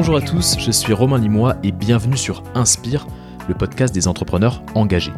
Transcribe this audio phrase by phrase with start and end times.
[0.00, 3.04] Bonjour à tous, je suis Romain Limois et bienvenue sur Inspire,
[3.48, 5.12] le podcast des entrepreneurs engagés.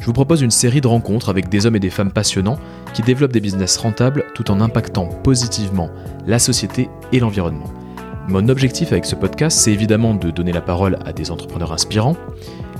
[0.00, 2.58] Je vous propose une série de rencontres avec des hommes et des femmes passionnants
[2.94, 5.88] qui développent des business rentables tout en impactant positivement
[6.26, 7.72] la société et l'environnement.
[8.26, 12.16] Mon objectif avec ce podcast, c'est évidemment de donner la parole à des entrepreneurs inspirants,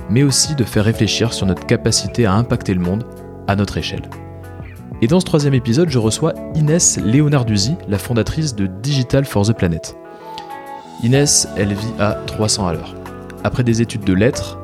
[0.09, 3.05] mais aussi de faire réfléchir sur notre capacité à impacter le monde
[3.47, 4.09] à notre échelle.
[5.01, 9.53] Et dans ce troisième épisode, je reçois Inès Leonarduzzi, la fondatrice de Digital for the
[9.53, 9.95] Planet.
[11.03, 12.95] Inès, elle vit à 300 à l'heure.
[13.43, 14.57] Après des études de lettres,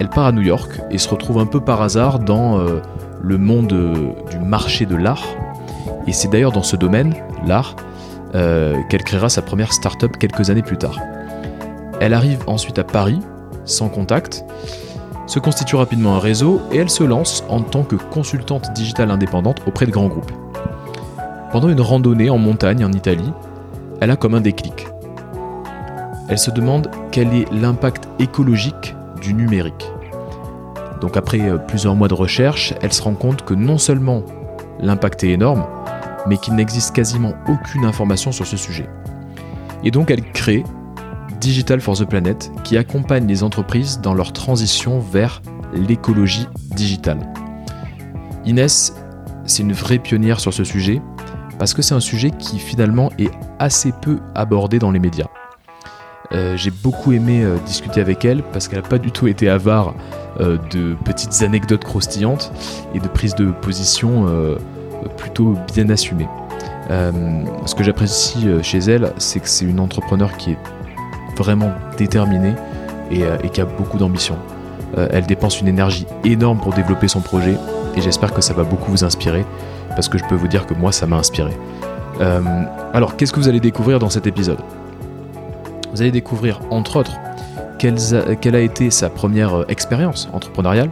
[0.00, 2.80] elle part à New York et se retrouve un peu par hasard dans euh,
[3.22, 5.24] le monde euh, du marché de l'art.
[6.06, 7.14] Et c'est d'ailleurs dans ce domaine,
[7.46, 7.76] l'art,
[8.34, 10.98] euh, qu'elle créera sa première start-up quelques années plus tard.
[12.00, 13.20] Elle arrive ensuite à Paris,
[13.64, 14.44] sans contact,
[15.26, 19.62] se constitue rapidement un réseau et elle se lance en tant que consultante digitale indépendante
[19.66, 20.30] auprès de grands groupes.
[21.50, 23.32] Pendant une randonnée en montagne en Italie,
[24.00, 24.86] elle a comme un déclic.
[26.28, 29.90] Elle se demande quel est l'impact écologique du numérique.
[31.00, 34.24] Donc après euh, plusieurs mois de recherche, elle se rend compte que non seulement
[34.80, 35.64] l'impact est énorme,
[36.26, 38.88] mais qu'il n'existe quasiment aucune information sur ce sujet.
[39.84, 40.64] Et donc elle crée
[41.40, 47.20] Digital for the Planet qui accompagne les entreprises dans leur transition vers l'écologie digitale.
[48.46, 48.94] Inès,
[49.44, 51.00] c'est une vraie pionnière sur ce sujet
[51.58, 55.26] parce que c'est un sujet qui finalement est assez peu abordé dans les médias.
[56.32, 59.48] Euh, j'ai beaucoup aimé euh, discuter avec elle parce qu'elle n'a pas du tout été
[59.48, 59.94] avare
[60.40, 62.52] euh, de petites anecdotes croustillantes
[62.94, 64.26] et de prises de position
[65.16, 66.28] plutôt bien assumées.
[66.88, 70.58] ce que j'apprécie chez elle, c'est que c'est une entrepreneur qui est
[71.36, 72.54] vraiment déterminée
[73.10, 74.36] et, et qui a beaucoup d'ambition.
[74.96, 77.56] elle dépense une énergie énorme pour développer son projet
[77.94, 79.44] et j'espère que ça va beaucoup vous inspirer
[79.90, 81.56] parce que je peux vous dire que moi ça m'a inspiré.
[82.92, 84.58] alors qu'est-ce que vous allez découvrir dans cet épisode?
[85.96, 87.16] Vous allez découvrir, entre autres,
[87.78, 90.90] quelle a, été sa première euh, expérience entrepreneuriale,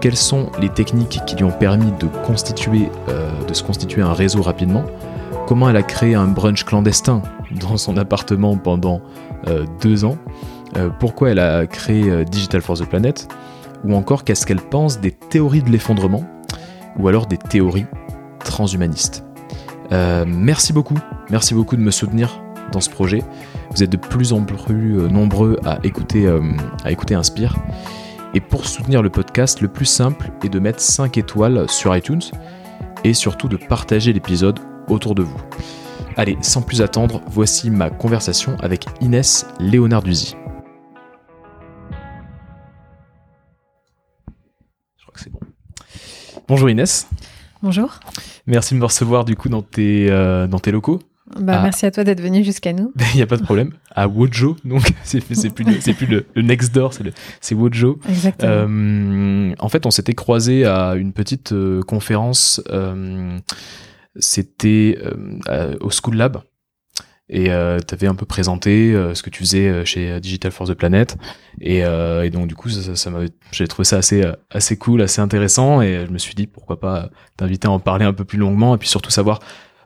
[0.00, 4.12] quelles sont les techniques qui lui ont permis de, constituer, euh, de se constituer un
[4.12, 4.84] réseau rapidement,
[5.48, 7.22] comment elle a créé un brunch clandestin
[7.60, 9.00] dans son appartement pendant
[9.48, 10.16] euh, deux ans,
[11.00, 13.26] pourquoi elle a créé Digital for the Planet,
[13.82, 16.22] ou encore qu'est-ce qu'elle pense des théories de l'effondrement,
[16.98, 17.86] ou alors des théories
[18.44, 19.24] transhumanistes.
[19.90, 20.98] merci beaucoup,
[21.30, 22.42] merci beaucoup de me soutenir
[22.72, 23.22] dans ce projet.
[23.76, 26.40] Vous êtes de plus en plus euh, nombreux à écouter, euh,
[26.82, 27.56] à écouter Inspire.
[28.32, 32.22] Et pour soutenir le podcast, le plus simple est de mettre 5 étoiles sur iTunes
[33.04, 35.38] et surtout de partager l'épisode autour de vous.
[36.16, 40.36] Allez, sans plus attendre, voici ma conversation avec Inès Léonarduzzi.
[44.96, 45.40] Je crois que c'est bon.
[46.48, 47.10] Bonjour Inès.
[47.62, 48.00] Bonjour.
[48.46, 51.00] Merci de me recevoir du coup dans tes, euh, dans tes locaux.
[51.34, 51.62] Bah, ah.
[51.62, 52.92] Merci à toi d'être venu jusqu'à nous.
[53.14, 53.72] Il n'y a pas de problème.
[53.94, 56.92] À Wojo, donc c'est plus, le, plus le, next door,
[57.40, 57.98] c'est Wojo.
[58.08, 58.52] Exactement.
[58.52, 62.62] Euh, en fait, on s'était croisé à une petite euh, conférence.
[62.70, 63.38] Euh,
[64.18, 64.98] C'était
[65.80, 66.42] au School Lab.
[67.28, 71.16] Et tu avais un peu présenté ce que tu faisais chez Digital for the Planet.
[71.60, 73.10] Et, et donc, du coup, ça, ça,
[73.50, 75.82] j'ai trouvé ça assez, assez cool, assez intéressant.
[75.82, 78.76] Et je me suis dit, pourquoi pas t'inviter à en parler un peu plus longuement
[78.76, 79.40] et puis surtout savoir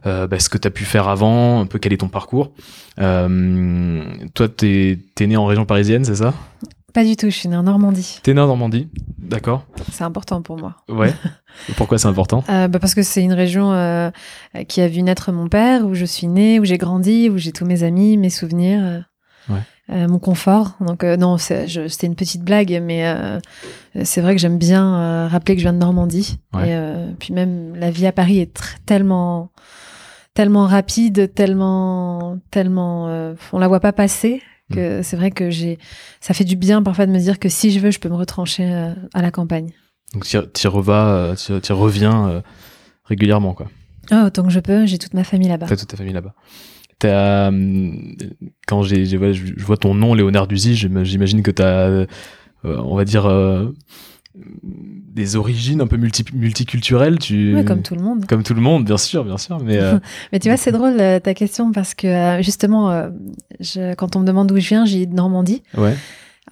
[0.06, 2.52] euh, bah, ce que tu as pu faire avant, un peu quel est ton parcours.
[2.98, 6.34] Euh, toi, tu es, né en région parisienne, c'est ça?
[6.92, 8.18] Pas du tout, je suis né en Normandie.
[8.22, 8.88] T'es né en Normandie,
[9.18, 9.64] d'accord.
[9.92, 10.76] C'est important pour moi.
[10.88, 11.14] Ouais.
[11.76, 12.44] Pourquoi c'est important?
[12.48, 14.10] Euh, bah Parce que c'est une région euh,
[14.66, 17.52] qui a vu naître mon père, où je suis née, où j'ai grandi, où j'ai
[17.52, 18.80] tous mes amis, mes souvenirs.
[18.82, 19.60] Euh, ouais.
[19.92, 20.76] Euh, mon confort.
[20.80, 23.40] Donc non, c'était une petite blague, mais euh,
[24.04, 26.38] c'est vrai que j'aime bien rappeler que je viens de Normandie.
[26.64, 26.76] Et
[27.18, 28.56] puis même la vie à Paris est
[28.86, 29.50] tellement
[30.34, 34.42] tellement rapide, tellement, tellement, euh, on la voit pas passer
[34.72, 35.02] que mm.
[35.02, 35.78] c'est vrai que j'ai,
[36.20, 38.14] ça fait du bien parfois de me dire que si je veux, je peux me
[38.14, 39.72] retrancher euh, à la campagne.
[40.12, 42.42] Donc tu revas, euh, tu reviens
[43.04, 43.68] régulièrement quoi.
[44.10, 45.66] Ah, autant que je peux, j'ai toute ma famille là-bas.
[45.66, 46.34] T'as toute ta famille là-bas.
[48.66, 52.06] quand j'ai, je vois ton nom Léonard Duzy, j'imagine que t'as,
[52.64, 53.28] on va dire
[54.34, 57.18] des origines un peu multi multiculturelles.
[57.18, 57.54] Tu...
[57.54, 58.26] Ouais, comme tout le monde.
[58.26, 59.58] Comme tout le monde, bien sûr, bien sûr.
[59.62, 59.98] Mais, euh,
[60.32, 63.10] mais tu vois, c'est drôle euh, ta question parce que euh, justement,
[63.58, 65.62] je, quand on me demande d'où je viens, j'ai de Normandie.
[65.76, 65.96] Ouais.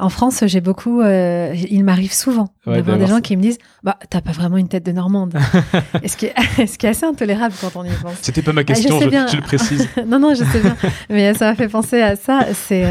[0.00, 1.02] En France, j'ai beaucoup.
[1.02, 4.68] il m'arrive souvent ouais, d'avoir des gens qui me disent Bah, t'as pas vraiment une
[4.68, 5.34] tête de Normande.
[6.06, 6.26] ce qui
[6.58, 8.14] est, ce qui est assez intolérable quand on y pense?
[8.22, 9.88] C'était pas ma question, je, je, je, le précise.
[10.06, 10.76] non, non, je sais bien.
[11.10, 12.46] mais ça m'a fait penser à ça.
[12.52, 12.84] C'est.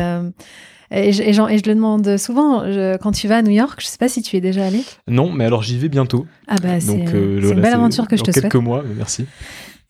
[0.92, 2.64] Et je, et, je, le demande souvent,
[3.02, 4.84] quand tu vas à New York, je sais pas si tu es déjà allé.
[5.08, 6.26] Non, mais alors j'y vais bientôt.
[6.48, 8.44] Ah bah c'est euh, une belle aventure que je te souhaite.
[8.44, 9.26] quelques mois, merci.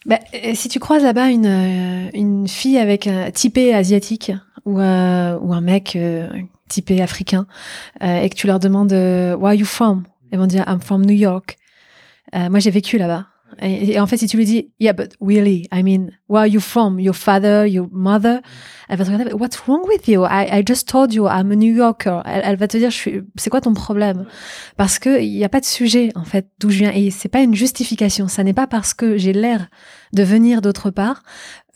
[0.06, 0.20] Bah,
[0.54, 4.32] si tu croises là-bas une, une fille avec un typé asiatique
[4.66, 6.28] ou, euh, ou un mec euh,
[6.68, 7.48] typé africain
[8.04, 10.04] euh, et que tu leur demandes euh, Where are you from?
[10.32, 11.58] Ils vont dire I'm from New York.
[12.36, 13.28] Euh, moi, j'ai vécu là-bas.
[13.62, 16.60] Et, en fait, si tu lui dis Yeah, but really, I mean, where are you
[16.60, 17.00] from?
[17.00, 18.42] Your father, your mother?
[18.90, 20.26] Elle va te regarder What's wrong with you?
[20.26, 22.22] I, I just told you I'm a New Yorker.
[22.26, 22.92] Elle, va te dire
[23.36, 24.26] C'est quoi ton problème?
[24.76, 26.92] Parce que il n'y a pas de sujet en fait d'où je viens.
[26.92, 28.28] Et c'est pas une justification.
[28.28, 29.68] Ça n'est pas parce que j'ai l'air
[30.14, 31.24] de venir d'autre part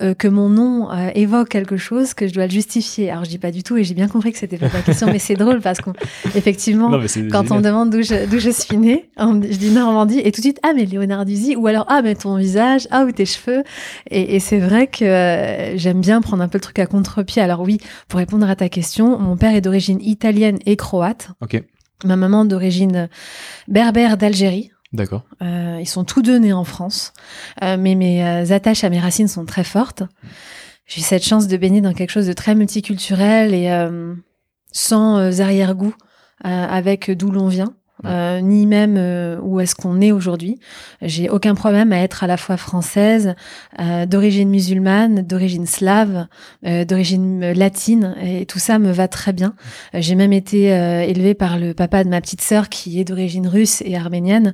[0.01, 3.11] euh, que mon nom euh, évoque quelque chose que je dois le justifier.
[3.11, 5.07] Alors je dis pas du tout et j'ai bien compris que c'était pas la question,
[5.07, 6.89] mais c'est drôle parce qu'effectivement,
[7.31, 10.45] quand on me demande d'où je, suis née, on, je dis Normandie et tout de
[10.45, 13.63] suite ah mais Léonard Duzy ou alors ah mais ton visage, ah ou tes cheveux.
[14.09, 17.41] Et, et c'est vrai que euh, j'aime bien prendre un peu le truc à contre-pied.
[17.41, 21.29] Alors oui, pour répondre à ta question, mon père est d'origine italienne et croate.
[21.41, 21.61] Ok.
[22.05, 23.09] Ma maman d'origine
[23.67, 24.71] berbère d'Algérie.
[24.93, 25.23] D'accord.
[25.41, 27.13] Euh, ils sont tous deux nés en France,
[27.63, 30.03] euh, mais mes euh, attaches à mes racines sont très fortes.
[30.85, 34.13] J'ai cette chance de baigner dans quelque chose de très multiculturel et euh,
[34.73, 35.95] sans euh, arrière-goût
[36.45, 37.73] euh, avec d'où l'on vient.
[38.05, 40.59] Euh, ni même euh, où est-ce qu'on est aujourd'hui.
[41.01, 43.35] J'ai aucun problème à être à la fois française,
[43.79, 46.27] euh, d'origine musulmane, d'origine slave,
[46.65, 49.53] euh, d'origine latine, et tout ça me va très bien.
[49.93, 53.03] Euh, J'ai même été euh, élevée par le papa de ma petite sœur qui est
[53.03, 54.53] d'origine russe et arménienne.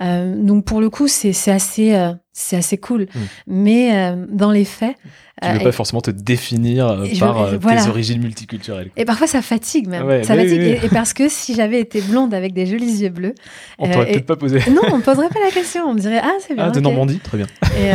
[0.00, 3.02] Euh, donc pour le coup, c'est assez euh, c'est assez cool.
[3.02, 3.18] Mm.
[3.46, 4.94] Mais euh, dans les faits,
[5.42, 7.82] Tu veux euh, pas forcément te définir euh, par voilà.
[7.82, 8.90] tes origines multiculturelles.
[8.90, 9.02] quoi.
[9.02, 10.04] et parfois ça fatigue même.
[10.06, 10.60] Ouais, ça fatigue.
[10.60, 10.78] oui, oui.
[10.82, 13.34] Et, et parce que si j'avais été blonde avec des jolis yeux bleus,
[13.78, 14.58] On t'aurait peut-être pas posé.
[14.70, 15.84] non, on me poserait pas la question.
[15.88, 16.64] On me dirait ah c'est bien.
[16.66, 16.80] Ah, de.
[16.80, 17.46] Normandie, très bien.
[17.80, 17.90] Et,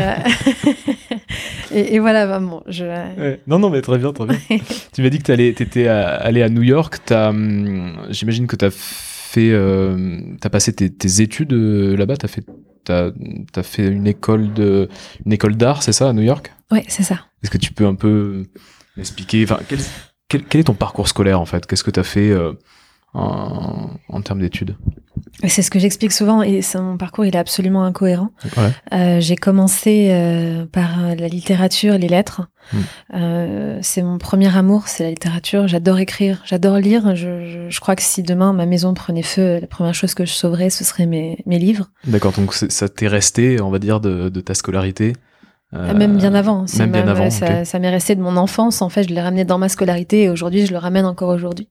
[1.71, 2.83] et, et voilà, bah, bon, je.
[2.83, 3.39] Ouais.
[3.47, 4.37] Non, non, mais très bien, très bien.
[4.93, 6.99] tu m'as dit que t'étais à- allé à New York.
[7.11, 8.71] Hum, J'imagine que tu as
[9.31, 12.17] fait, euh, t'as passé tes, tes études euh, là-bas.
[12.17, 12.45] T'as fait,
[12.83, 14.89] t'as fait une école de,
[15.25, 16.51] une école d'art, c'est ça, à New York?
[16.71, 17.25] Ouais, c'est ça.
[17.43, 18.45] Est-ce que tu peux un peu
[18.97, 19.79] m'expliquer, enfin, quel,
[20.27, 21.65] quel, quel est ton parcours scolaire en fait?
[21.65, 22.53] Qu'est-ce que t'as fait euh,
[23.13, 24.75] en, en termes d'études
[25.43, 28.29] C'est ce que j'explique souvent et mon parcours il est absolument incohérent.
[28.57, 28.71] Ouais.
[28.93, 32.47] Euh, J'ai commencé euh, par la littérature, les lettres.
[32.71, 32.77] Mm.
[33.15, 35.67] Euh, c'est mon premier amour, c'est la littérature.
[35.67, 37.15] J'adore écrire, j'adore lire.
[37.15, 40.25] Je, je, je crois que si demain ma maison prenait feu, la première chose que
[40.25, 41.87] je sauverais, ce serait mes, mes livres.
[42.05, 45.13] D'accord, donc ça t'est resté, on va dire, de, de ta scolarité.
[45.73, 46.67] Euh, même bien avant.
[46.67, 48.81] C'est même bien avant, Ça, ça m'est resté de mon enfance.
[48.81, 51.69] En fait, je l'ai ramené dans ma scolarité et aujourd'hui, je le ramène encore aujourd'hui.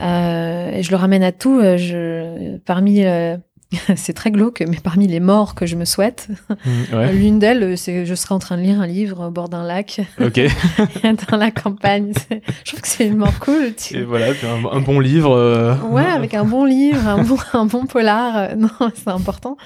[0.00, 1.60] Euh, et je le ramène à tout.
[1.60, 3.36] euh, Je, parmi, euh,
[3.96, 6.28] c'est très glauque, mais parmi les morts que je me souhaite,
[6.64, 7.12] Mm, ouais.
[7.12, 9.62] l'une d'elles, c'est que je serais en train de lire un livre au bord d'un
[9.64, 10.40] lac Ok.
[11.30, 12.12] dans la campagne.
[12.64, 13.74] Je trouve que c'est une mort cool.
[13.76, 15.32] tu- Et voilà, un, un bon livre.
[15.36, 18.36] euh, Ouais, avec un bon livre, un bon, un bon polar.
[18.36, 19.56] euh, Non, c'est important.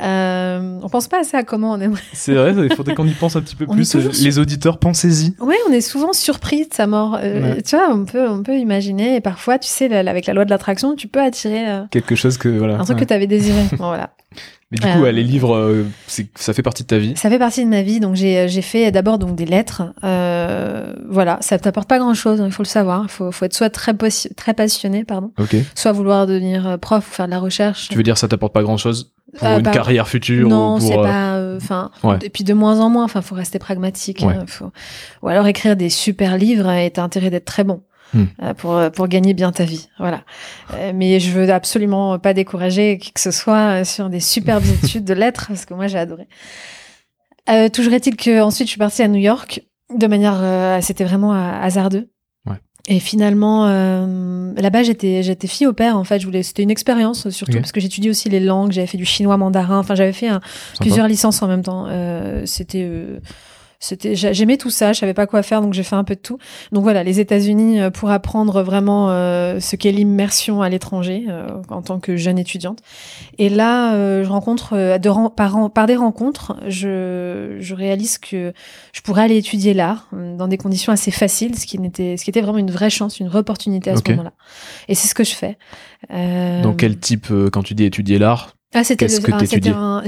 [0.00, 2.00] Euh, on pense pas assez à comment on aimerait.
[2.12, 3.94] C'est vrai, il faudrait qu'on y pense un petit peu On plus.
[3.94, 5.34] Les auditeurs, pensez-y.
[5.40, 7.18] Ouais, on est souvent surpris de sa mort.
[7.22, 7.62] Euh, Ouais.
[7.62, 9.16] Tu vois, on peut, on peut imaginer.
[9.16, 12.48] Et parfois, tu sais, avec la loi de l'attraction, tu peux attirer Quelque chose que
[12.48, 12.74] voilà.
[12.74, 13.02] un truc ouais.
[13.04, 13.62] que tu avais désiré.
[13.72, 14.10] Bon, voilà.
[14.70, 15.86] Mais du coup, Euh, ouais, les livres, euh,
[16.34, 17.14] ça fait partie de ta vie.
[17.16, 18.00] Ça fait partie de ma vie.
[18.00, 19.82] Donc, j'ai j'ai fait d'abord donc des lettres.
[20.04, 22.42] Euh, voilà, ça t'apporte pas grand-chose.
[22.44, 23.04] Il faut le savoir.
[23.04, 23.94] Il faut, faut être soit très,
[24.54, 25.56] passionné, pardon, Ok.
[25.74, 27.88] soit vouloir devenir euh, prof ou faire de la recherche.
[27.88, 30.76] Tu veux dire ça t'apporte pas grand chose pour Euh, une bah, carrière future Non,
[30.76, 31.34] ou c'est pour, euh, pas.
[31.36, 32.18] euh, Enfin, Ouais.
[32.22, 33.04] et puis de moins en moins.
[33.04, 34.20] Enfin, faut rester pragmatique.
[34.22, 34.34] Ouais.
[34.34, 34.70] hein, faut-
[35.22, 37.80] Ou alors écrire des super livres et t'as intérêt d'être très bon.
[38.14, 38.24] Hmm.
[38.42, 40.22] euh, pour euh, pour gagner bien ta vie, voilà.
[40.74, 45.04] Euh, mais je veux absolument pas décourager qui que ce soit sur des superbes études
[45.04, 46.26] de lettres parce que moi j'ai adoré.
[47.48, 49.62] Euh, toujours est-il que ensuite je suis partie à New York
[49.94, 52.10] de manière, euh, c'était vraiment hasardeux.
[52.46, 52.56] Ouais.
[52.88, 55.96] Et finalement, euh, là-bas, j'étais, j'étais fille au père.
[55.96, 58.72] En fait, je voulais, c'était une expérience surtout parce que j'étudie aussi les langues.
[58.72, 59.78] J'avais fait du chinois, mandarin.
[59.78, 60.40] Enfin, j'avais fait un,
[60.72, 60.80] sympa.
[60.80, 61.86] plusieurs licences en même temps.
[62.44, 62.86] C'était,
[63.80, 64.92] c'était, j'a- j'aimais tout ça.
[64.92, 66.38] Je savais pas quoi faire, donc j'ai fait un peu de tout.
[66.72, 71.46] Donc voilà, les États-Unis euh, pour apprendre vraiment euh, ce qu'est l'immersion à l'étranger euh,
[71.68, 72.80] en tant que jeune étudiante.
[73.38, 78.52] Et là, euh, je rencontre de par, par des rencontres, je, je réalise que
[78.92, 82.30] je pourrais aller étudier l'art dans des conditions assez faciles, ce qui n'était, ce qui
[82.30, 84.32] était vraiment une vraie chance, une vraie opportunité à ce moment-là.
[84.88, 85.56] Et c'est ce que je fais.
[86.12, 89.32] Euh, Dans quel type, quand tu dis étudier l'art ah, c'était le, que
[89.72, 90.02] ah,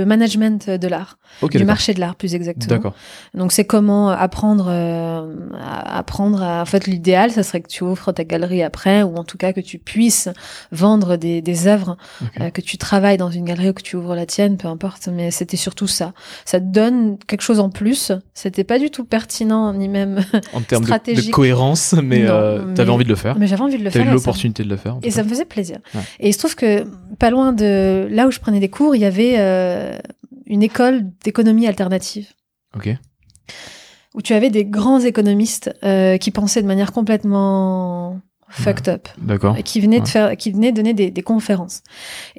[0.00, 1.18] un- management de l'art,
[1.50, 2.68] du marché de l'art plus exactement.
[2.76, 2.94] D'accord.
[3.34, 7.84] Donc c'est comment apprendre euh, à apprendre à, en fait l'idéal ça serait que tu
[7.84, 10.28] ouvres ta galerie après ou en tout cas que tu puisses
[10.72, 11.96] vendre des, des œuvres
[12.40, 15.08] euh, que tu travailles dans une galerie ou que tu ouvres la tienne peu importe
[15.12, 16.12] mais c'était surtout ça
[16.44, 20.20] ça te donne quelque chose en plus c'était pas du tout pertinent ni même
[20.52, 23.38] En termes de, cohérence, mais euh, t'avais envie de le faire.
[23.38, 24.96] mais j'avais envie de le T'as faire eu ça- l'opportunité de le faire.
[25.02, 25.78] et ça me faisait plaisir.
[25.94, 26.00] Ouais.
[26.20, 26.84] Et il se trouve que
[27.18, 29.98] pas loin de là où je prenais des cours, il y avait euh,
[30.46, 32.28] une école d'économie alternative.
[32.76, 32.88] Ok.
[34.14, 39.08] où tu avais des grands économistes euh, qui pensaient de manière complètement fucked up.
[39.18, 39.56] D'accord.
[39.64, 41.82] Qui venaient de faire, qui venaient donner des, des conférences.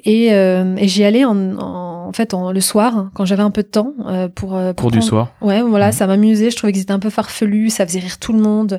[0.04, 3.62] Et, euh, et j'y allais en, en, fait en, le soir quand j'avais un peu
[3.62, 5.32] de temps euh, pour, euh, pour cours du soir.
[5.40, 5.92] Ouais, voilà, Mhm.
[5.92, 6.50] ça m'amusait.
[6.50, 8.78] Je trouvais que c'était un peu farfelu, ça faisait rire tout le monde.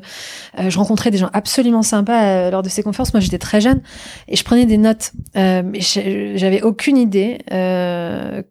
[0.58, 3.12] Euh, je rencontrais des gens absolument sympas lors de ces conférences.
[3.12, 3.80] Moi, j'étais très jeune
[4.28, 5.12] et je prenais des notes.
[5.34, 8.42] Mais j'avais aucune idée euh,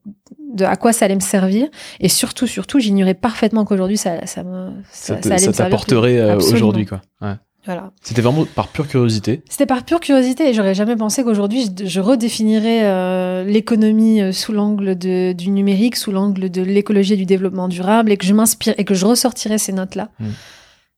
[0.54, 1.68] de à quoi ça allait me servir.
[2.00, 5.54] Et surtout, surtout, j'ignorais parfaitement qu'aujourd'hui, ça, ça me, Ça ça, te- allait ça me
[5.54, 5.56] servir.
[5.72, 7.02] t'apporterait aujourd'hui, quoi.
[7.22, 7.34] Ouais.
[7.66, 7.92] Voilà.
[8.02, 9.42] C'était vraiment par pure curiosité.
[9.50, 14.32] C'était par pure curiosité et j'aurais jamais pensé qu'aujourd'hui je, je redéfinirais euh, l'économie euh,
[14.34, 18.34] sous l'angle du numérique, sous l'angle de l'écologie et du développement durable et que je
[18.34, 20.10] m'inspire et que je ressortirais ces notes-là.
[20.20, 20.26] Mm.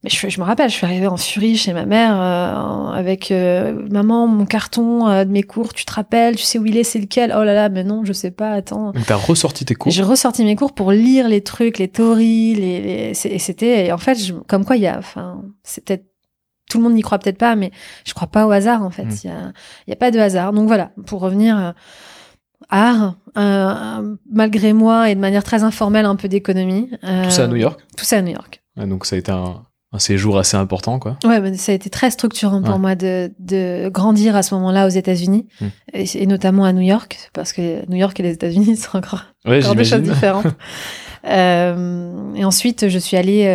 [0.04, 3.32] Mais je, je me rappelle, je suis arrivée en furie chez ma mère euh, avec
[3.32, 5.74] euh, maman mon carton euh, de mes cours.
[5.74, 7.34] Tu te rappelles, tu sais où il est, c'est lequel?
[7.36, 8.52] Oh là là, mais non, je sais pas.
[8.52, 8.92] Attends.
[8.92, 9.92] Donc t'as ressorti tes cours?
[9.92, 13.98] J'ai ressorti mes cours pour lire les trucs, les théories, les, les- et c'était en
[13.98, 16.06] fait je- comme quoi il y a, enfin, c'est peut-être
[16.70, 17.72] tout le monde n'y croit peut-être pas, mais
[18.06, 19.24] je crois pas au hasard en fait.
[19.24, 19.34] Il Mm.
[19.34, 19.52] a,
[19.88, 20.52] il y a pas de hasard.
[20.54, 21.72] Donc voilà, pour revenir euh,
[22.70, 26.90] art, euh, malgré moi et de manière très informelle, un peu d'économie.
[27.04, 27.80] euh, Tout ça à New York?
[27.98, 28.62] Tout ça à New York.
[28.78, 29.62] Ouais, donc ça a été un,
[29.94, 31.18] un séjour assez important, quoi.
[31.24, 32.80] Ouais, ça a été très structurant pour Ouais.
[32.80, 35.66] moi de, de grandir à ce moment-là aux États-Unis Mm.
[35.94, 39.24] et, et notamment à New York parce que New York et les États-Unis sont encore
[39.46, 40.48] des choses différentes.
[41.28, 43.46] Euh, et ensuite, je suis allée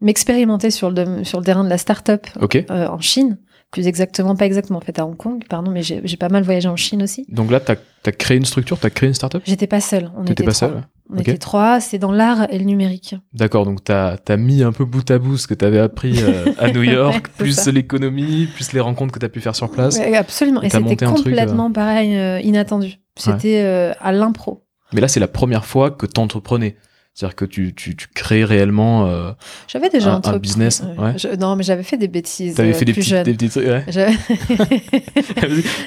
[0.00, 2.64] m'expérimenter sur le, sur le terrain de la start-up Ok.
[2.70, 3.38] euh, en Chine.
[3.70, 6.68] Plus exactement, pas exactement en fait à Hong Kong, pardon, mais j'ai pas mal voyagé
[6.68, 7.24] en Chine aussi.
[7.28, 9.42] Donc là, t'as as créé une structure, t'as créé une startup?
[9.44, 10.10] J'étais pas seule.
[10.16, 10.54] On était pas trois.
[10.54, 10.80] seul ouais.
[11.12, 11.78] On était trois.
[11.80, 13.14] C'est dans l'art et le numérique.
[13.32, 16.46] D'accord, donc t'as as mis un peu bout à bout ce que t'avais appris euh,
[16.58, 19.98] à New York, Ouais, plus l'économie, plus les rencontres que t'as pu faire sur place.
[19.98, 20.62] Ouais, absolument.
[20.62, 22.96] Et c'était truc, complètement pareil, euh, inattendu.
[23.16, 24.64] C'était euh, à l'impro.
[24.92, 26.74] Mais là, c'est la première fois que t'entreprenais.
[27.12, 29.06] C'est-à-dire que tu, tu, tu crées réellement.
[29.06, 29.32] euh,
[29.68, 31.18] J'avais déjà Un- business, ouais.
[31.18, 32.54] Je- non, mais j'avais fait des bêtises.
[32.54, 33.24] T'avais euh, fait des plus jeune.
[33.24, 33.66] des petits trucs.
[33.66, 33.84] Ouais.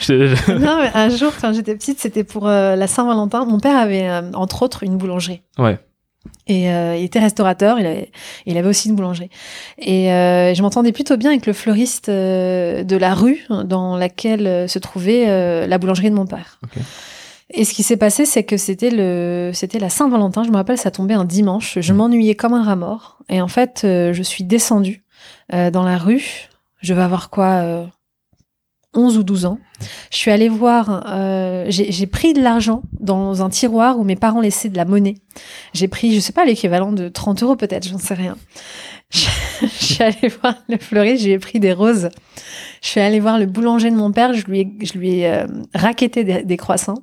[0.02, 3.46] Je- non, mais un jour, quand j'étais petite, c'était pour euh, la Saint-Valentin.
[3.46, 5.42] Mon père avait, euh, entre autres, une boulangerie.
[5.58, 5.80] Ouais.
[6.48, 8.10] Et il était restaurateur, il avait,
[8.46, 9.30] il avait aussi une boulangerie.
[9.78, 15.68] Et je m'entendais plutôt bien avec le fleuriste de la rue dans laquelle se trouvait
[15.68, 16.60] la boulangerie de mon père.
[17.50, 20.44] Et ce qui s'est passé, c'est que c'était le, c'était la Saint-Valentin.
[20.44, 21.78] Je me rappelle, ça tombait un dimanche.
[21.80, 23.20] Je m'ennuyais comme un rat mort.
[23.30, 25.04] Et en fait, euh, je suis descendue
[25.54, 26.50] euh, dans la rue.
[26.82, 27.86] Je vais avoir quoi euh,
[28.94, 29.60] 11 ou 12 ans.
[30.12, 34.16] Je suis allée voir, euh, j'ai j'ai pris de l'argent dans un tiroir où mes
[34.16, 35.16] parents laissaient de la monnaie.
[35.74, 38.38] J'ai pris, je sais pas, l'équivalent de 30 euros peut-être, j'en sais rien.
[39.14, 39.28] Je,
[39.62, 42.10] je suis allée voir le fleuriste, je lui ai pris des roses.
[42.82, 45.28] Je suis allée voir le boulanger de mon père, je lui ai, je lui ai
[45.28, 45.46] euh,
[45.76, 46.98] raquetté des, des croissants.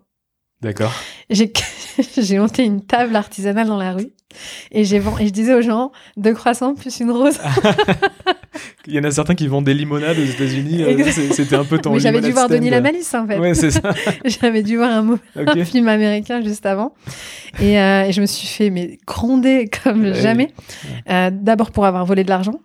[0.62, 0.93] D'accord.
[1.31, 1.52] J'ai
[2.19, 4.09] j'ai monté une table artisanale dans la rue
[4.71, 7.38] et, j'ai vend- et je disais aux gens deux croissants plus une rose.
[8.87, 10.83] Il y en a certains qui vendent des limonades aux États-Unis.
[10.83, 11.93] euh, C'était un peu ton.
[11.93, 12.57] Mais j'avais dû voir stand.
[12.59, 13.38] Denis la Malice en fait.
[13.38, 13.81] Ouais, c'est ça.
[14.25, 15.62] J'avais dû voir un, mot, un Ok.
[15.64, 16.95] film américain juste avant.
[17.61, 20.14] Et, euh, et je me suis fait mais gronder comme Ouais.
[20.14, 20.49] jamais.
[21.09, 22.61] Euh, D'abord pour avoir volé de l'argent.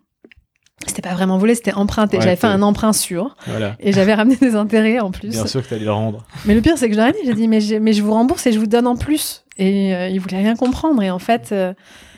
[0.85, 2.17] C'était pas vraiment volé, c'était emprunté.
[2.17, 3.75] Ouais, j'avais fait un emprunt sûr Voilà.
[3.79, 5.29] et j'avais ramené des intérêts en plus.
[5.29, 6.25] Bien sûr que t'allais le rendre.
[6.45, 8.45] Mais le pire, c'est que je leur ai dit, j'ai dit, mais, je vous rembourse
[8.45, 9.45] et je vous donne en plus.
[9.57, 11.01] Et euh, ils voulaient rien comprendre.
[11.01, 11.73] Et en fait, euh,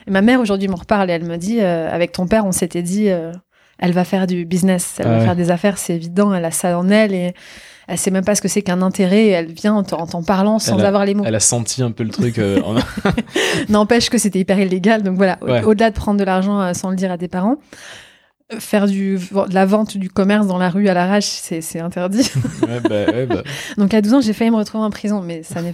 [0.08, 2.52] et ma mère aujourd'hui m'en reparle et elle me dit, euh, avec ton père, on
[2.52, 3.32] s'était dit, euh,
[3.78, 6.78] elle va faire du business, elle va faire des affaires, c'est évident, elle a ça
[6.80, 7.34] en elle et
[7.88, 10.08] elle sait même pas ce que c'est qu'un intérêt et elle vient en t'en en
[10.08, 11.24] t'en parlant sans a- avoir les mots.
[11.28, 12.40] Elle a senti un peu le truc.
[12.40, 12.76] euh, en-
[13.70, 15.04] N'empêche que c'était hyper illégal.
[15.04, 15.64] Donc voilà, Ouais.
[15.64, 17.58] au-delà de prendre de l'argent sans le dire à tes parents,
[18.60, 22.30] faire du, de la vente, du commerce dans la rue à l'arrache, c'est c'est interdit.
[22.62, 23.44] Ouais, bah, ouais, bah.
[23.78, 25.72] Donc à 12 ans, j'ai failli me retrouver en prison, mais ça n'a-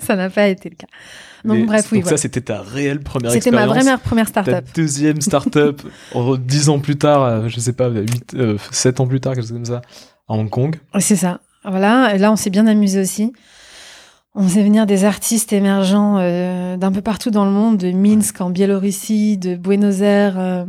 [0.00, 0.86] ça pas été le cas.
[1.44, 2.16] Donc Mais- bref, oui, donc voilà.
[2.16, 3.86] ça, c'était ta réelle première C'était ma expérience.
[3.86, 4.64] vraie première Ta start-up.
[4.74, 5.82] deuxième start-up,
[6.14, 8.36] en- dix ans plus tard, euh, je sais pas, 8,
[8.70, 9.82] 7 ans plus tard, quelque chose comme ça,
[10.28, 10.76] à Hong Kong.
[10.98, 11.40] C'est ça.
[11.64, 12.14] Voilà.
[12.14, 13.32] Et là, on s'est bien amusé aussi.
[14.34, 18.40] On faisait venir des artistes émergents euh, d'un peu partout dans le monde, de Minsk
[18.40, 20.64] en Biélorussie, de Buenos Aires, euh,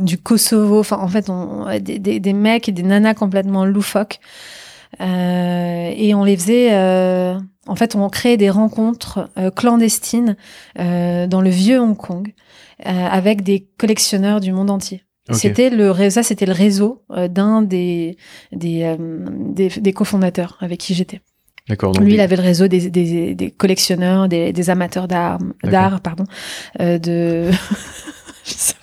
[0.00, 0.80] du Kosovo.
[0.80, 4.18] Enfin, en fait, on, des, des, des mecs et des nanas complètement loufoques.
[5.00, 6.68] Euh, et on les faisait.
[6.72, 10.36] euh, en fait, on créait des rencontres euh, clandestines
[10.76, 12.32] dans le vieux Hong Kong
[12.84, 15.02] avec des collectionneurs du monde entier.
[15.30, 18.16] C'était le ça, c'était le réseau d'un des
[18.52, 21.20] des, des des cofondateurs avec qui j'étais.
[21.68, 21.92] D'accord.
[22.00, 26.24] Lui, des- il avait le réseau des, des, des collectionneurs, des, amateurs d'art, d'art, pardon,
[26.78, 27.50] de.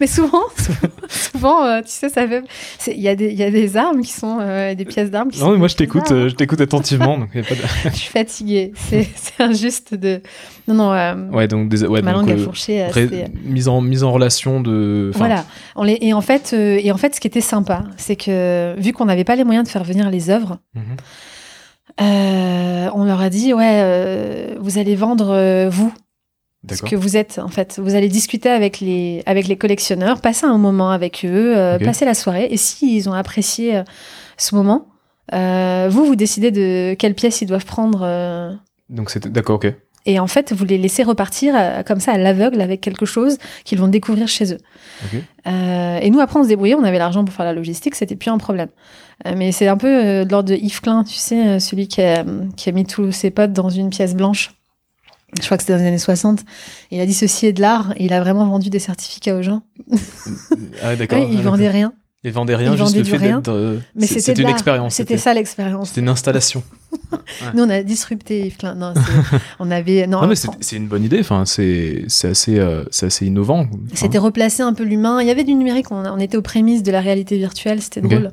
[0.00, 0.42] Mais souvent,
[1.08, 2.44] souvent, euh, tu sais, ça fait.
[2.88, 4.38] Il y, a des, y a des armes qui sont.
[4.40, 5.52] Euh, des pièces d'armes qui non, sont.
[5.52, 7.18] mais moi, je t'écoute, je t'écoute attentivement.
[7.18, 7.60] Donc y a pas de...
[7.90, 8.72] je suis fatiguée.
[9.14, 10.20] C'est injuste de.
[10.68, 11.30] Non, non.
[11.32, 12.86] ouais, donc, des, ouais, ma donc, langue a fourché.
[13.44, 15.10] mise, en, mise en relation de.
[15.14, 15.44] Voilà.
[15.76, 18.92] On les, et, en fait, et en fait, ce qui était sympa, c'est que vu
[18.92, 20.96] qu'on n'avait pas les moyens de faire venir les œuvres, mhm.
[22.94, 25.92] on leur a dit ouais, vous allez vendre vous
[26.68, 27.80] ce que vous êtes en fait.
[27.82, 32.04] Vous allez discuter avec les, avec les collectionneurs, passer un moment avec eux, euh, passer
[32.04, 32.48] la soirée.
[32.50, 33.82] Et s'ils ont apprécié euh,
[34.36, 34.88] ce moment,
[35.32, 38.58] euh, vous, vous décidez de quelle pièce ils doivent prendre.
[38.88, 39.72] Donc c'est d'accord, ok.
[40.06, 41.54] Et en fait, vous les laissez repartir
[41.86, 44.58] comme ça à l'aveugle avec quelque chose qu'ils vont découvrir chez eux.
[45.44, 48.30] et nous, après, on se débrouillait, on avait l'argent pour faire la logistique, c'était plus
[48.30, 48.70] un problème.
[49.36, 52.24] mais c'est un peu de l'ordre de Yves Klein, tu sais, celui qui a,
[52.56, 54.52] qui a mis tous ses potes dans une pièce blanche
[55.38, 56.40] je crois que c'était dans les années 60.
[56.90, 59.62] Il a dissocié de l'art et il a vraiment vendu des certificats aux gens.
[60.82, 61.18] Ah, d'accord.
[61.30, 61.92] il ah, vendait rien.
[62.22, 63.48] Il vendait rien, juste le fait d'être.
[63.48, 64.94] Euh, Mais c'était une expérience.
[64.94, 65.88] C'était ça l'expérience.
[65.88, 66.62] C'était une installation.
[67.54, 68.74] Nous, on a disrupté Yves Klein.
[68.74, 68.92] Non,
[69.58, 70.06] on avait.
[70.06, 71.20] Non, non mais c'est une bonne idée.
[71.20, 73.66] Enfin, c'est assez, euh, assez innovant.
[73.94, 75.22] C'était replacer un peu l'humain.
[75.22, 75.90] Il y avait du numérique.
[75.92, 77.80] On, on, était aux prémices de la réalité virtuelle.
[77.80, 78.32] C'était drôle.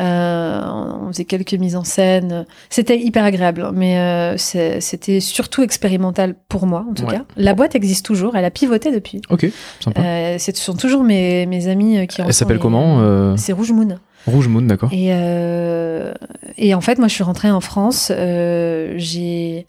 [0.00, 0.60] Euh,
[1.02, 2.46] on faisait quelques mises en scène.
[2.70, 7.24] C'était hyper agréable, mais euh, c'était surtout expérimental pour moi, en tout cas.
[7.36, 9.22] La boîte existe toujours, elle a pivoté depuis.
[9.30, 9.46] Ok,
[9.80, 10.00] sympa.
[10.00, 13.98] Euh, ce sont toujours mes, mes amis qui Elle s'appelle comment C'est Rouge Moon.
[14.28, 14.90] Rouge Moon, d'accord.
[14.92, 15.08] Et,
[16.56, 18.10] et en fait, moi, je suis rentrée en France.
[18.10, 19.66] j'ai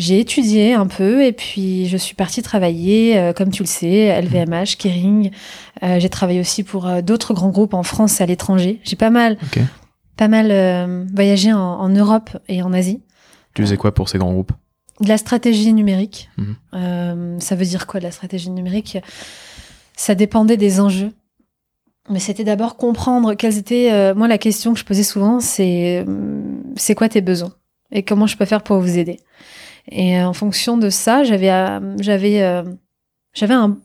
[0.00, 4.18] j'ai étudié un peu et puis je suis partie travailler, euh, comme tu le sais,
[4.22, 5.30] LVMH, Kering.
[5.82, 8.80] Euh, j'ai travaillé aussi pour euh, d'autres grands groupes en France et à l'étranger.
[8.82, 9.36] J'ai pas mal,
[10.16, 13.02] pas mal voyagé en, Europe et en Asie.
[13.52, 14.52] Tu faisais quoi pour ces grands groupes?
[15.00, 16.30] De la stratégie numérique.
[16.38, 17.38] Mhm.
[17.38, 18.96] ça veut dire quoi de la stratégie numérique?
[19.96, 21.12] Ça dépendait des enjeux.
[22.10, 24.14] Mais c'était d'abord comprendre quels étaient.
[24.14, 26.04] moi, la question que je posais souvent, c'est
[26.76, 27.52] c'est quoi tes besoins
[27.92, 29.18] et comment je peux faire pour vous aider.
[29.88, 32.62] Et euh, en fonction de ça, j'avais euh, j'avais euh,
[33.32, 33.78] j'avais un,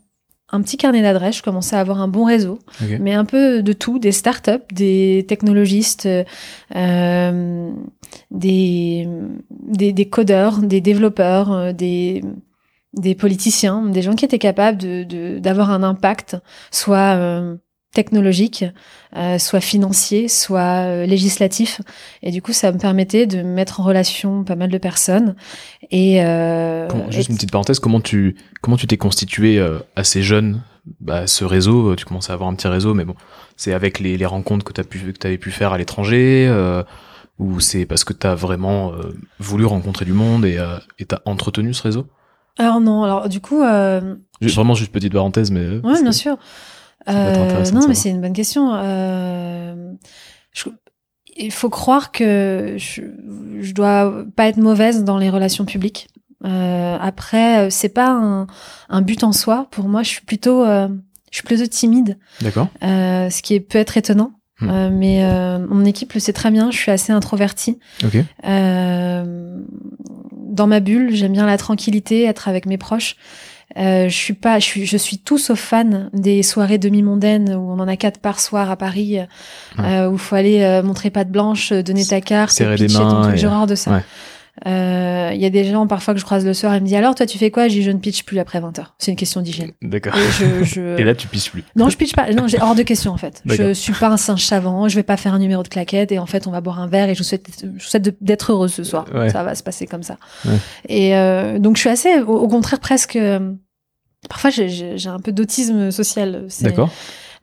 [0.51, 1.37] un petit carnet d'adresses.
[1.37, 2.59] Je commençais à avoir un bon réseau,
[2.99, 6.07] mais un peu de tout, des startups, des technologistes,
[6.75, 7.71] euh,
[8.31, 9.07] des,
[9.49, 12.23] des, des codeurs, des développeurs, des
[12.93, 16.37] des politiciens, des gens qui étaient capables de d'avoir un impact,
[16.71, 17.57] soit
[17.95, 18.65] technologique,
[19.15, 21.81] euh, soit financier, soit euh, législatif.
[22.21, 25.35] Et du coup, ça me permettait de mettre en relation pas mal de personnes.
[25.89, 30.61] Et euh, juste une petite parenthèse, comment tu comment tu t'es constitué euh, assez jeune?
[30.99, 33.15] Bah, ce réseau Tu commences à avoir un petit réseau, mais bon,
[33.55, 36.47] c'est avec les, les, rencontres que tu as pu que avais pu faire à l'étranger.
[37.39, 38.93] ou c'est parce que tu as vraiment
[39.39, 40.59] voulu rencontrer du monde et
[40.99, 42.05] tu as entretenu ce réseau?
[42.59, 43.61] Alors non, alors du coup...
[44.41, 45.79] Vraiment juste petite parenthèse, mais...
[45.79, 46.37] Ouais, bien sûr.
[47.09, 48.73] Euh, non, mais c'est une bonne question.
[48.73, 49.93] Euh,
[51.37, 53.01] il faut croire que je,
[53.59, 56.07] je dois pas être mauvaise dans les relations publiques.
[56.43, 58.47] Euh, après, c'est pas un,
[58.89, 59.67] un, but en soi.
[59.71, 60.87] Pour moi, je suis plutôt, euh,
[61.31, 62.17] je suis plutôt timide.
[62.41, 62.67] D'accord.
[62.83, 64.33] Euh, ce qui peut être étonnant.
[64.61, 64.69] Hmm.
[64.69, 66.71] Euh, mais mon équipe le sait très bien.
[66.71, 67.79] Je suis assez introvertie.
[68.03, 68.25] Okay.
[68.43, 73.17] dans ma bulle, j'aime bien la tranquillité, être avec mes proches.
[73.77, 77.71] Euh, je suis pas, je suis, je suis tout sauf fan des soirées demi-mondaines où
[77.71, 79.19] on en a quatre par soir à Paris,
[79.79, 83.35] euh, où faut aller euh, montrer patte blanche, donner ta carte, serrer des mains.
[83.35, 83.91] J'ai horreur de ça.
[83.91, 83.99] Euh,
[84.65, 87.15] il y a des gens parfois que je croise le soir, ils me disent alors
[87.15, 87.67] toi tu fais quoi?
[87.67, 88.85] J'ai je ne pitch plus après 20h.
[88.97, 89.71] C'est une question d'hygiène.
[89.81, 90.15] D'accord.
[90.15, 90.97] Et, je, je...
[90.97, 91.63] Et, là tu pitches plus.
[91.75, 92.31] Non je pitch pas.
[92.31, 93.41] Non j'ai hors de question en fait.
[93.45, 94.87] Je suis pas un singe savant.
[94.87, 96.87] Je vais pas faire un numéro de claquette et en fait on va boire un
[96.87, 99.05] verre et je vous souhaite, je souhaite d'être heureuse ce soir.
[99.31, 100.17] Ça va se passer comme ça.
[100.87, 103.15] Et euh, donc je suis assez, au, contraire presque.
[103.15, 103.51] Euh,
[104.29, 106.47] parfois j'ai un peu d'autisme social.
[106.61, 106.91] D'accord.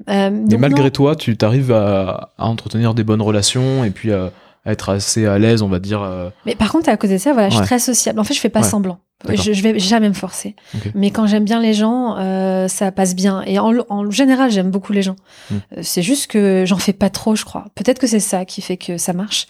[0.09, 4.33] Euh, Mais malgré toi, tu t'arrives à, à, entretenir des bonnes relations et puis à
[4.65, 6.03] être assez à l'aise, on va dire.
[6.03, 8.21] Euh, Mais par contre, à cause de ça, voilà, je suis très sociable.
[8.21, 8.99] En fait, je fais pas semblant.
[9.29, 10.57] Je, je vais jamais me forcer.
[10.95, 13.43] Mais quand j'aime bien les gens, euh, ça passe bien.
[13.43, 15.17] Et en, en général, j'aime beaucoup les gens.
[15.51, 15.57] Hmm.
[15.77, 17.67] Euh, c'est juste que j'en fais pas trop, je crois.
[17.75, 19.47] Peut-être que c'est ça qui fait que ça marche.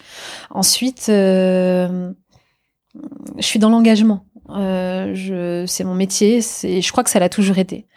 [0.51, 2.11] Ensuite, euh,
[3.37, 4.25] je suis dans l'engagement.
[4.49, 7.87] Euh, je, c'est mon métier, c'est, je crois que ça l'a toujours été.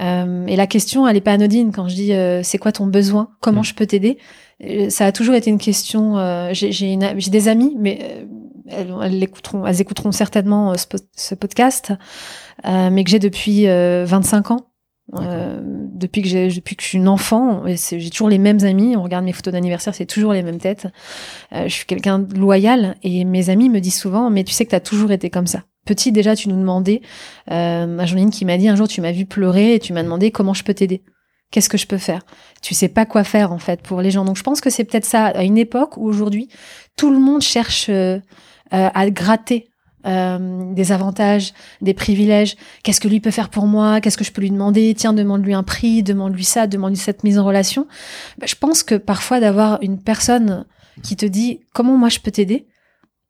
[0.00, 2.86] Euh, et la question, elle est pas anodine quand je dis euh, c'est quoi ton
[2.86, 3.64] besoin, comment hmm.
[3.64, 4.18] je peux t'aider?
[4.64, 6.18] Euh, ça a toujours été une question.
[6.18, 8.24] Euh, j'ai, des amis, mais euh,
[8.68, 11.92] elles, elles, écouteront, elles écouteront certainement ce, ce podcast,
[12.64, 14.70] mais que j'ai depuis 25 ans.
[15.18, 18.96] Euh, depuis que j'ai depuis que je suis une enfant, j'ai toujours les mêmes amis.
[18.96, 20.86] On regarde mes photos d'anniversaire, c'est toujours les mêmes têtes.
[21.52, 24.64] Euh, je suis quelqu'un de loyal et mes amis me disent souvent, mais tu sais
[24.64, 25.64] que tu as toujours été comme ça.
[25.84, 27.00] petit déjà, tu nous demandais,
[27.50, 30.02] euh, ma journée qui m'a dit un jour, tu m'as vu pleurer et tu m'as
[30.02, 31.02] demandé comment je peux t'aider.
[31.50, 32.22] Qu'est-ce que je peux faire?
[32.62, 34.24] Tu sais pas quoi faire en fait pour les gens.
[34.24, 36.48] Donc je pense que c'est peut-être ça à une époque où aujourd'hui
[36.96, 38.18] tout le monde cherche euh,
[38.72, 39.70] euh, à gratter
[40.06, 42.56] euh, des avantages, des privilèges.
[42.82, 44.00] Qu'est-ce que lui peut faire pour moi?
[44.00, 44.94] Qu'est-ce que je peux lui demander?
[44.96, 47.86] Tiens, demande-lui un prix, demande-lui ça, demande-lui cette mise en relation.
[48.38, 50.64] Ben, je pense que parfois d'avoir une personne
[51.02, 52.66] qui te dit comment moi je peux t'aider,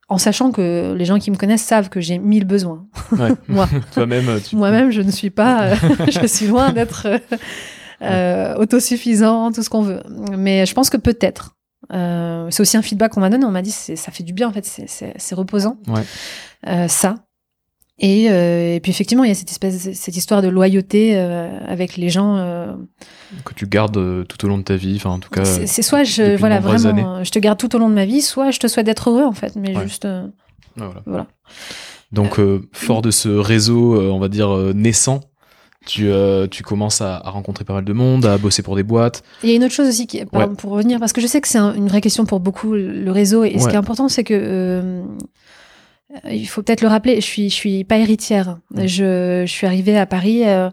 [0.09, 2.87] en sachant que les gens qui me connaissent savent que j'ai mille besoins.
[3.49, 5.75] moi, toi-même, moi-même, je ne suis pas,
[6.09, 7.09] je suis loin d'être
[8.03, 10.03] euh, autosuffisant, tout ce qu'on veut.
[10.37, 11.57] Mais je pense que peut-être.
[11.93, 13.45] Euh, c'est aussi un feedback qu'on m'a donné.
[13.45, 15.77] On m'a dit ça fait du bien en fait, c'est reposant.
[15.87, 16.03] Ouais.
[16.67, 17.17] Euh, ça.
[18.03, 22.09] Et, et, puis effectivement, il y a cette espèce, cette histoire de loyauté avec les
[22.09, 22.37] gens
[23.45, 24.95] que tu gardes tout au long de ta vie.
[24.97, 27.91] Enfin, en tout cas, c'est soit je voilà vraiment, je te garde tout au long
[27.91, 30.09] de ma vie, soit je te souhaite d'être heureux en fait, mais juste
[30.77, 31.03] voilà.
[31.05, 31.27] voilà.
[32.13, 32.41] Donc,
[32.73, 35.21] fort de ce réseau, on va dire naissant,
[35.87, 38.83] tu, euh, tu commences à, à, rencontrer pas mal de monde, à bosser pour des
[38.83, 39.23] boîtes.
[39.43, 41.41] Il y a une autre chose aussi, qui, pardon, pour revenir, parce que je sais
[41.41, 43.45] que c'est une vraie question pour beaucoup, le réseau.
[43.45, 45.03] Et ce qui est important, c'est que euh,
[46.31, 48.59] il faut peut-être le rappeler, je suis, je suis pas héritière.
[48.77, 50.47] Je, je suis arrivée à Paris.
[50.47, 50.71] Euh,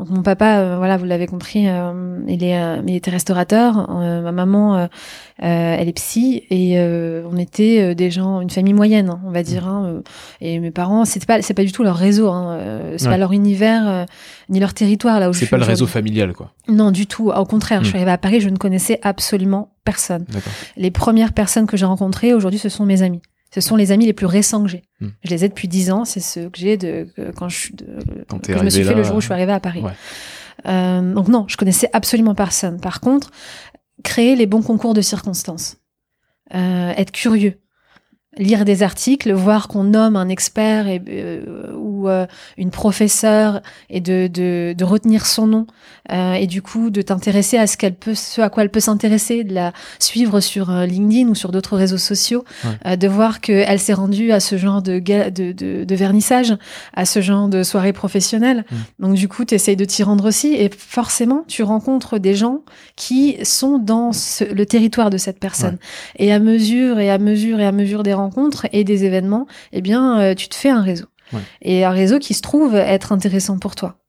[0.00, 3.86] donc mon papa, euh, voilà, vous l'avez compris, euh, il est, euh, il était restaurateur.
[3.90, 4.88] ma maman,
[5.36, 9.68] elle est psy, et on était des gens, une famille moyenne, hein, on va dire.
[9.68, 10.00] Hein,
[10.40, 12.58] et mes parents, c'était pas, c'est pas du tout leur réseau, hein,
[12.96, 14.06] c'est pas leur univers
[14.48, 15.46] ni leur territoire là où je suis.
[15.46, 16.54] C'est pas le réseau familial, quoi.
[16.66, 17.30] Non, du tout.
[17.30, 17.96] Au contraire, je suis hmm.
[17.96, 20.24] arrivée à Paris, je ne connaissais absolument personne.
[20.78, 23.20] Les premières personnes que j'ai rencontrées aujourd'hui, ce sont mes amis.
[23.52, 24.82] Ce sont les amis les plus récents que j'ai.
[25.00, 25.08] Hmm.
[25.24, 26.04] Je les ai depuis dix ans.
[26.04, 27.84] C'est ceux que j'ai de quand je, de,
[28.38, 29.82] que je me suis fait le jour où je suis arrivée à Paris.
[30.66, 32.80] Euh, donc non, je connaissais absolument personne.
[32.80, 33.30] Par contre,
[34.02, 35.78] créer les bons concours de circonstances,
[36.54, 37.60] euh, être curieux,
[38.38, 44.00] lire des articles, voir qu'on nomme un expert et, euh, ou euh, une professeure et
[44.00, 45.66] de, de, de retenir son nom
[46.12, 48.78] euh, et du coup de t'intéresser à ce qu'elle peut, ce à quoi elle peut
[48.78, 52.44] s'intéresser, de la suivre sur LinkedIn ou sur d'autres réseaux sociaux,
[52.84, 55.52] de voir qu'elle s'est rendue à ce genre de, de,
[55.84, 56.56] de, vernissage,
[56.94, 58.64] à ce genre de soirée professionnelle.
[58.98, 62.60] Donc du coup, tu essayes de t'y rendre aussi et forcément, tu rencontres des gens
[62.96, 65.78] qui sont dans le territoire de cette personne.
[66.16, 69.80] Et à mesure et à mesure et à mesure des rencontres et des événements, eh
[69.80, 71.06] bien, euh, tu te fais un réseau.
[71.62, 74.00] Et un réseau qui se trouve être intéressant pour toi.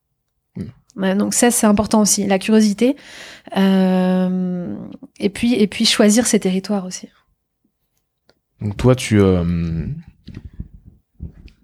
[0.95, 1.13] Mm.
[1.17, 2.25] donc ça, c'est important aussi.
[2.25, 2.95] La curiosité.
[3.57, 4.75] Euh,
[5.19, 7.09] et, puis, et puis choisir ses territoires aussi.
[8.59, 9.19] Donc toi, tu...
[9.19, 9.85] Euh,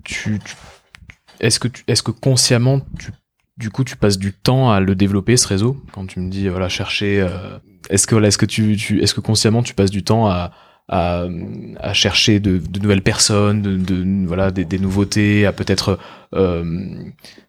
[0.04, 0.40] tu,
[1.40, 3.12] est-ce que, tu, est-ce que consciemment, tu,
[3.58, 5.84] du coup, tu passes du temps à le développer, ce réseau?
[5.92, 7.28] Quand tu me dis, voilà, chercher...
[7.90, 10.52] est-ce que, voilà, est-ce que, tu, tu, est-ce que consciemment, tu passes du temps à
[10.90, 11.26] à,
[11.80, 16.00] à chercher de, de, nouvelles personnes, de, de voilà des, des, nouveautés, à peut-être
[16.34, 16.64] euh,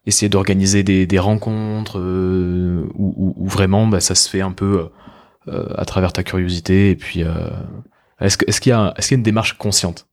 [0.05, 4.89] essayer d'organiser des, des, rencontres euh, où, où, vraiment bah, ça se fait un peu
[5.47, 6.91] euh, à travers ta curiosité.
[6.91, 7.33] Et puis euh,
[8.19, 10.05] est-ce que est-ce qu'il y a est-ce qu'il y a une démarche consciente?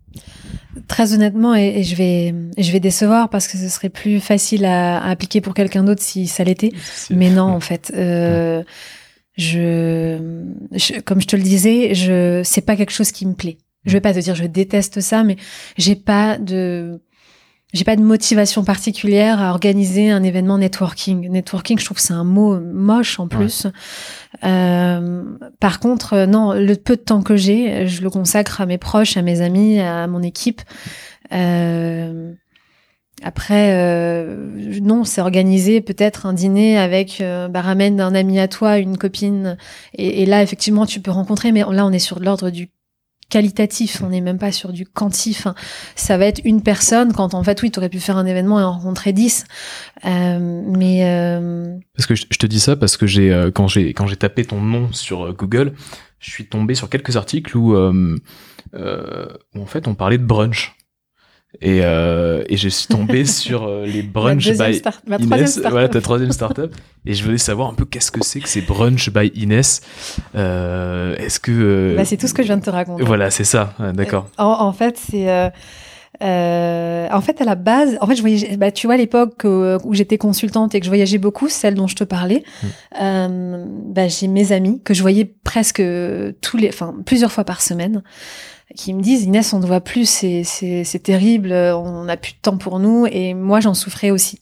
[0.88, 4.98] Très honnêtement, et, je vais je vais décevoir parce que ce serait plus facile à,
[4.98, 6.72] à appliquer pour quelqu'un d'autre si ça l'était,
[7.10, 7.92] mais non en fait.
[7.96, 8.62] Euh,
[9.37, 10.18] je,
[11.05, 13.59] comme je te le disais, je c'est pas quelque chose qui me plaît.
[13.85, 15.37] Je vais pas te dire je déteste ça, mais
[15.77, 17.01] j'ai pas de
[17.72, 21.29] j'ai pas de motivation particulière à organiser un événement networking.
[21.29, 23.66] Networking, je trouve que c'est un mot moche en plus.
[24.44, 25.22] Euh,
[25.61, 28.79] par contre, euh, non, le peu de temps que j'ai, je le consacre à mes
[28.79, 30.62] proches, à mes amis, à mon équipe.
[31.33, 32.33] Euh,
[33.22, 38.46] après, euh, non, c'est organiser peut-être un dîner avec, euh, bah, ramène un ami à
[38.46, 39.57] toi, une copine,
[39.94, 42.68] et, là, effectivement, tu peux rencontrer, mais là, on est sur l'ordre du
[43.29, 45.46] qualitatif, on n'est même pas sur du quantif.
[45.46, 45.55] Hein.
[45.96, 48.61] Ça va être une personne, quand en fait, oui, tu aurais pu faire un événement
[48.61, 49.44] et en rencontrer dix,
[50.05, 51.05] euh, mais...
[51.05, 54.16] Euh, parce que je, te dis ça parce que j'ai euh, quand j'ai quand j'ai
[54.16, 55.72] tapé ton nom sur Google,
[56.18, 57.83] je suis tombé sur quelques articles où, où
[58.74, 60.75] en fait on parlait de brunch.
[61.60, 64.82] Et, euh, et je suis tombé sur euh, les brunch by
[65.18, 66.74] Inès, voilà ta troisième startup.
[67.06, 69.80] et je voulais savoir un peu qu'est-ce que c'est que ces brunch by Inès.
[70.34, 73.02] Euh, Est-ce que bah, c'est tout ce que je viens de te raconter.
[73.04, 73.74] Voilà, c'est ça.
[73.94, 74.28] D'accord.
[74.38, 75.52] En, en, fait, c'est
[76.22, 79.94] euh, en fait, à la base, en fait, je voyais, bah, tu vois, l'époque où
[79.94, 82.66] j'étais consultante et que je voyageais beaucoup, celle dont je te parlais, mm.
[83.02, 85.82] euh, bah, j'ai mes amis que je voyais presque
[86.40, 88.02] tous les, enfin, plusieurs fois par semaine
[88.74, 92.38] qui me disent Inès, on ne voit plus, c'est, c'est, terrible, on n'a plus de
[92.42, 94.40] temps pour nous, et moi j'en souffrais aussi.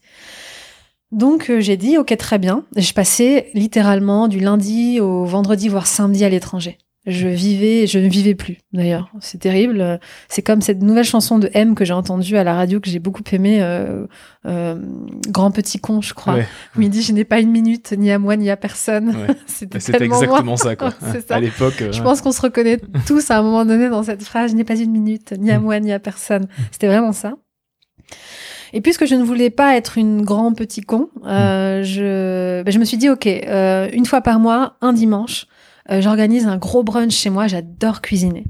[1.12, 2.64] Donc euh, j'ai dit ok très bien.
[2.76, 6.78] Je passais littéralement du lundi au vendredi voire samedi à l'étranger.
[7.06, 9.10] Je vivais, je ne vivais plus d'ailleurs.
[9.20, 10.00] C'est terrible.
[10.28, 12.98] C'est comme cette nouvelle chanson de M que j'ai entendue à la radio que j'ai
[12.98, 14.06] beaucoup aimée, euh,
[14.46, 14.76] euh,
[15.28, 16.38] Grand Petit Con, je crois.
[16.76, 19.14] Où il dit Je n'ai pas une minute, ni à moi, ni à personne.
[19.46, 20.94] C'était exactement ça, quoi.
[21.30, 21.84] À l'époque.
[21.90, 24.64] Je pense qu'on se reconnaît tous à un moment donné dans cette phrase Je n'ai
[24.64, 25.62] pas une minute, ni à mm.
[25.62, 26.46] moi, ni à personne.
[26.70, 27.34] C'était vraiment ça.
[28.72, 31.82] Et puisque je ne voulais pas être une grand petit con, euh, mm.
[31.84, 35.46] je, ben, je me suis dit, OK, euh, une fois par mois, un dimanche,
[35.90, 37.46] euh, j'organise un gros brunch chez moi.
[37.46, 38.44] J'adore cuisiner.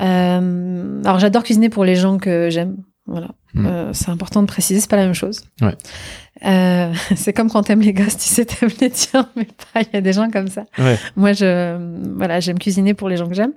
[0.00, 2.76] Euh, alors j'adore cuisiner pour les gens que j'aime.
[3.06, 3.28] Voilà.
[3.54, 3.66] Hmm.
[3.66, 5.42] Euh, c'est important de préciser, c'est pas la même chose.
[5.60, 5.76] Ouais.
[6.44, 9.88] Euh, c'est comme quand t'aimes les gosses, tu sais, t'aimes les tiens, mais pas, il
[9.92, 10.64] y a des gens comme ça.
[10.78, 10.98] Ouais.
[11.16, 11.76] Moi, je,
[12.16, 13.52] voilà, j'aime cuisiner pour les gens que j'aime.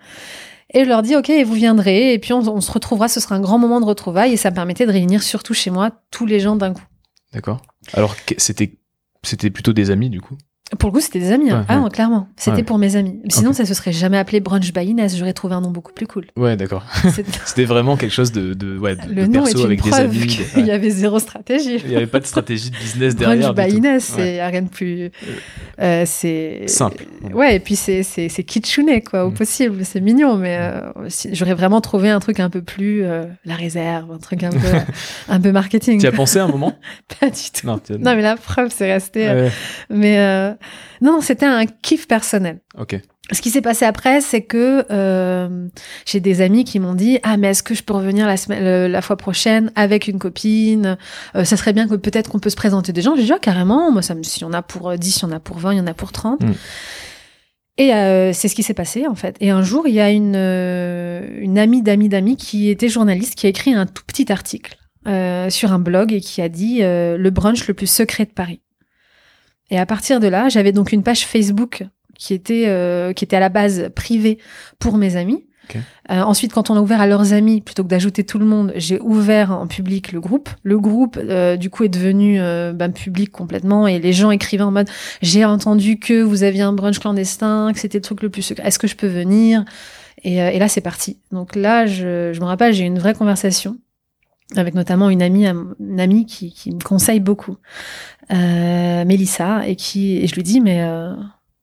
[0.74, 3.36] Et je leur dis, OK, vous viendrez, et puis on, on, se retrouvera, ce sera
[3.36, 6.26] un grand moment de retrouvailles, et ça me permettait de réunir surtout chez moi tous
[6.26, 6.84] les gens d'un coup.
[7.34, 7.62] D'accord.
[7.94, 8.74] Alors, c'était,
[9.22, 10.36] c'était plutôt des amis, du coup?
[10.80, 11.52] Pour le coup, c'était des amis.
[11.52, 11.64] Hein.
[11.70, 12.28] ah, clairement.
[12.38, 13.20] C'était pour mes amis.
[13.30, 15.16] Sinon, ça se serait jamais appelé Brunch by Inès.
[15.16, 16.26] J'aurais trouvé un nom beaucoup plus cool.
[16.36, 16.84] Ouais, d'accord.
[17.46, 20.40] c'était vraiment quelque chose de, de, ouais, de, le perso avec des amis.
[20.58, 21.78] Il y avait zéro stratégie.
[21.84, 23.54] Il n'y avait pas de stratégie de business derrière.
[23.54, 25.04] Brunch by Inès, c'est rien de plus.
[25.04, 25.10] Euh,
[25.82, 26.64] euh c'est.
[26.66, 27.06] Simple.
[27.32, 29.36] Ouais, et puis c'est kitschouné, quoi, au mm.
[29.36, 29.86] possible.
[29.86, 33.04] C'est mignon, mais euh, j'aurais vraiment trouvé un truc un peu plus.
[33.04, 34.68] Euh, la réserve, un truc un peu,
[35.30, 36.00] un peu marketing.
[36.00, 36.74] Tu as pensé un moment?
[37.20, 37.68] Pas du tout.
[37.68, 37.80] Non,
[38.16, 39.48] mais la preuve, c'est resté.
[39.92, 40.55] mais.
[41.02, 42.60] Non, non, c'était un kiff personnel.
[42.78, 43.00] Ok.
[43.32, 45.68] Ce qui s'est passé après, c'est que euh,
[46.06, 48.92] j'ai des amis qui m'ont dit ah mais est-ce que je peux revenir la semaine,
[48.92, 50.96] la fois prochaine avec une copine?
[51.36, 53.16] Euh, Ça serait bien que peut-être qu'on peut se présenter des gens.
[53.16, 53.92] J'ai dit ah, carrément.
[53.92, 55.78] Moi ça me si en a pour 10, il y en a pour 20, il
[55.78, 56.42] y en a pour 30.
[56.42, 56.54] Mm.
[57.78, 59.36] Et euh, c'est ce qui s'est passé en fait.
[59.40, 63.48] Et un jour, il y a une, une amie d'amis d'amis qui était journaliste qui
[63.48, 64.78] a écrit un tout petit article
[65.50, 68.62] sur un blog et qui a dit le brunch le plus secret de Paris.
[69.72, 71.84] Et à partir de là, j'avais donc une page Facebook
[72.18, 74.38] qui était, euh, qui était à la base privée
[74.80, 75.46] pour mes amis.
[76.12, 78.72] Euh, ensuite, quand on a ouvert à leurs amis, plutôt que d'ajouter tout le monde,
[78.76, 80.48] j'ai ouvert en public le groupe.
[80.62, 84.72] Le groupe, euh, du coup, est devenu ben, public complètement et les gens écrivaient en
[84.72, 84.90] mode
[85.24, 88.68] j'ai entendu que vous aviez un brunch clandestin, que c'était le truc le plus secret.
[88.68, 89.66] Est-ce que je peux venir?
[90.24, 91.18] Et, et, là, c'est parti.
[91.32, 93.78] Donc là, je, je me rappelle, j'ai eu une vraie conversation
[94.56, 97.58] avec notamment une amie, une amie qui, qui me conseille beaucoup,
[98.32, 101.14] euh, Mélissa, et qui, et je lui dis, mais euh,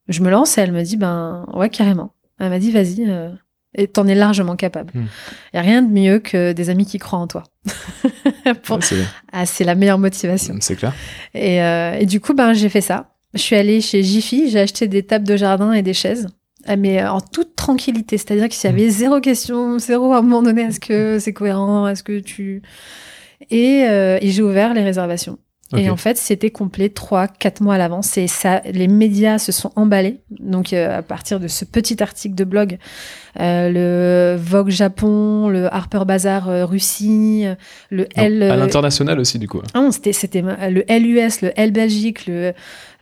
[0.09, 2.15] je me lance, et elle me dit, ben ouais, carrément.
[2.41, 3.31] Elle m'a dit, vas-y, euh,
[3.75, 4.91] et t'en es largement capable.
[4.95, 5.09] Il hmm.
[5.55, 7.45] y a rien de mieux que des amis qui croient en toi.
[9.33, 10.57] ah, c'est la meilleure motivation.
[10.61, 10.93] C'est clair.
[11.35, 13.15] Et, et du coup, ben j'ai fait ça.
[13.35, 16.27] Je suis allée chez Jiffy, j'ai acheté des tables de jardin et des chaises.
[16.67, 18.91] Ah, mais en toute tranquillité, c'est-à-dire qu'il y avait mm.
[18.91, 22.63] zéro question, zéro à un moment donné, est-ce que c'est cohérent, est-ce que tu...
[23.51, 25.39] Et, euh, et j'ai ouvert les réservations.
[25.79, 28.17] Et en fait, c'était complet trois, quatre mois à l'avance.
[28.19, 30.21] Et ça, les médias se sont emballés.
[30.31, 32.79] Donc, euh, à partir de ce petit article de blog,
[33.41, 37.47] euh, le Vogue Japon, le Harper Bazaar euh, Russie,
[37.91, 38.43] le L.
[38.43, 39.63] À l'international aussi, du coup.
[39.75, 42.53] Ah c'était, c'était le LUS, le L Belgique, le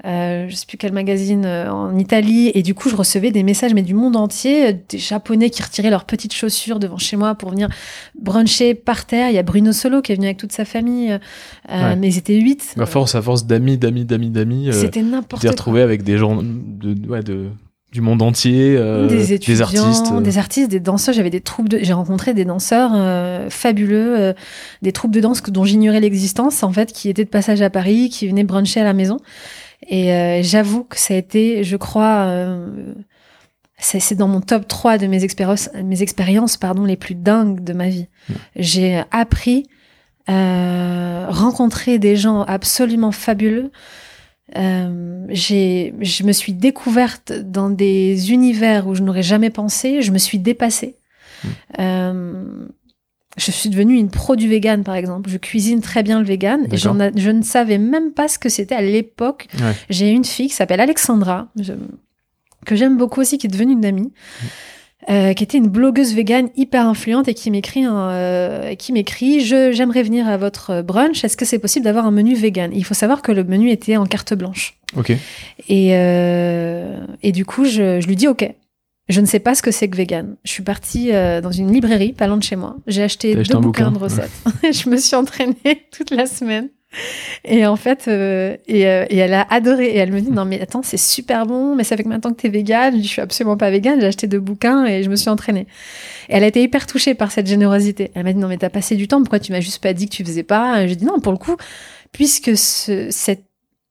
[0.07, 2.51] euh, je sais plus quel magazine euh, en Italie.
[2.55, 5.91] Et du coup je recevais des messages mais du monde entier des japonais qui retiraient
[5.91, 7.69] leurs petites chaussures devant chez moi pour venir
[8.19, 9.29] bruncher par terre.
[9.29, 11.19] Il y a Bruno Solo qui est venu avec toute sa famille.
[11.71, 12.75] Euh, mais ils étaient huit.
[12.79, 15.51] À force à force d'amis d'amis d'amis d'amis c'était n'importe quoi.
[15.51, 17.49] retrouvé avec des gens de, ouais, de
[17.93, 18.77] du monde entier,
[19.09, 21.13] des, des, artistes, des artistes, des danseurs.
[21.13, 22.93] J'avais des troupes de, j'ai rencontré des danseurs
[23.51, 24.33] fabuleux,
[24.81, 28.09] des troupes de danse dont j'ignorais l'existence en fait, qui étaient de passage à Paris,
[28.09, 29.17] qui venaient bruncher à la maison.
[29.87, 32.95] Et euh, j'avoue que ça a été, je crois, euh,
[33.79, 37.73] c'est dans mon top 3 de mes expériences, mes expériences pardon, les plus dingues de
[37.73, 38.07] ma vie.
[38.57, 39.67] J'ai appris,
[40.29, 43.71] euh, rencontré des gens absolument fabuleux.
[44.57, 50.03] Euh, j'ai, je me suis découverte dans des univers où je n'aurais jamais pensé.
[50.03, 50.97] Je me suis dépassée.
[51.79, 52.67] Euh,
[53.37, 55.31] je suis devenue une pro du vegan, par exemple.
[55.31, 58.75] Je cuisine très bien le vegan et je ne savais même pas ce que c'était
[58.75, 59.47] à l'époque.
[59.89, 61.49] J'ai une fille qui s'appelle Alexandra,
[62.67, 64.13] que j'aime beaucoup aussi, qui est devenue une amie.
[65.09, 69.73] Euh, qui était une blogueuse végane hyper influente et qui m'écrit euh, qui m'écrit je
[69.73, 71.25] j'aimerais venir à votre brunch.
[71.25, 72.71] Est-ce que c'est possible d'avoir un menu vegan?
[72.75, 74.79] Il faut savoir que le menu était en carte blanche.
[74.99, 75.13] Ok.
[75.71, 78.53] Et euh, et du coup je, je lui dis ok
[79.11, 80.37] je ne sais pas ce que c'est que vegan.
[80.45, 82.77] Je suis partie euh, dans une librairie pas loin de chez moi.
[82.87, 84.31] J'ai acheté deux bouquins de recettes.
[84.63, 85.57] je me suis entraînée
[85.91, 86.69] toute la semaine.
[87.45, 89.87] Et en fait, euh, et, euh, et, elle a adoré.
[89.87, 92.33] Et elle me dit non mais attends c'est super bon, mais ça fait que maintenant
[92.33, 92.97] que t'es vegan.
[92.97, 94.01] Je, je suis absolument pas vegan.
[94.01, 95.67] J'ai acheté deux bouquins et je me suis entraînée.
[96.29, 98.13] Et elle a été hyper touchée par cette générosité.
[98.15, 99.19] Elle m'a dit non mais t'as passé du temps.
[99.21, 100.87] Pourquoi tu m'as juste pas dit que tu faisais pas?
[100.87, 101.57] Je dis non pour le coup,
[102.13, 103.50] puisque ce, cette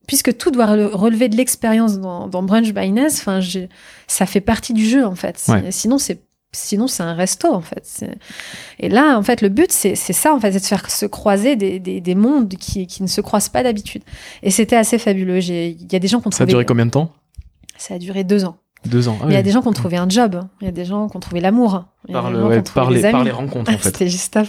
[0.10, 3.42] puisque tout doit relever de l'expérience dans, Brunch by enfin,
[4.08, 5.40] ça fait partie du jeu en fait.
[5.70, 6.20] Sinon, c'est
[6.52, 8.06] sinon c'est un resto en fait.
[8.80, 11.56] Et là, en fait, le but c'est ça en fait, c'est de faire se croiser
[11.56, 14.02] des, des, mondes qui, qui, ne se croisent pas d'habitude.
[14.42, 15.44] Et c'était assez fabuleux.
[15.48, 17.12] Il y a des gens qui ont Ça a duré combien de temps?
[17.78, 18.58] Ça a duré deux ans.
[18.88, 19.20] Deux ans.
[19.22, 20.42] Ah il y a des gens qui ont trouvé un job.
[20.60, 21.86] Il y a des gens qui ont trouvé l'amour.
[22.12, 23.90] Par, le, par, les, par les rencontres en fait.
[23.90, 24.48] C'était juste top.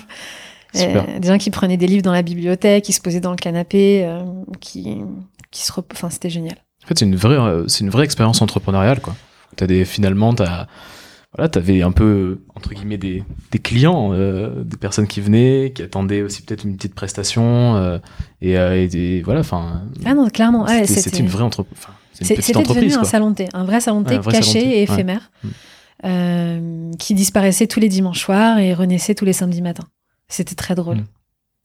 [0.72, 4.06] des gens qui prenaient des livres dans la bibliothèque, qui se posaient dans le canapé,
[4.06, 4.22] euh,
[4.60, 5.02] qui,
[5.50, 6.56] qui se, enfin, c'était génial.
[6.84, 9.14] En fait, c'est une vraie, euh, c'est une vraie expérience entrepreneuriale, quoi.
[9.56, 10.66] T'as des, finalement, t'as,
[11.36, 15.82] voilà, t'avais un peu entre guillemets des, des clients, euh, des personnes qui venaient, qui
[15.82, 17.98] attendaient aussi peut-être une petite prestation, euh,
[18.40, 19.82] et, euh, et, voilà, enfin.
[20.04, 21.78] Ah non, clairement, c'était une vraie entreprise.
[22.12, 25.30] C'était devenu un salon de thé, un vrai salon de thé caché et éphémère,
[26.02, 26.96] mm.
[26.98, 29.86] qui disparaissait tous les dimanches soirs et renaissait tous les samedis matins.
[30.28, 30.98] C'était très drôle.
[30.98, 31.06] Mm.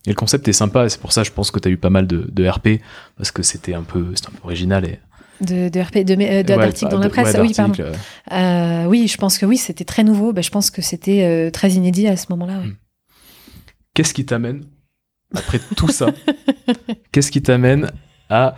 [0.06, 1.78] Et le concept est sympa, et c'est pour ça je pense que tu as eu
[1.78, 2.82] pas mal de, de RP,
[3.18, 5.00] parce que c'était un peu, un peu original et
[5.42, 7.36] de, de RP, de, d'articles dans la presse.
[7.40, 7.84] oui, pardon.
[8.32, 10.34] Euh, oui, je pense que oui, c'était très nouveau.
[10.34, 12.60] Ben, je pense que c'était euh, très inédit à ce moment-là.
[12.60, 12.76] Hmm.
[13.94, 14.66] Qu'est-ce qui t'amène,
[15.34, 16.08] après tout ça,
[17.12, 17.92] qu'est-ce qui t'amène
[18.30, 18.56] à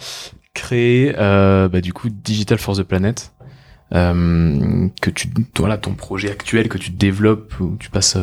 [0.54, 3.34] créer euh, bah, du coup Digital for the Planet
[3.92, 8.18] que tu, voilà, ton projet actuel que tu développes, où tu passes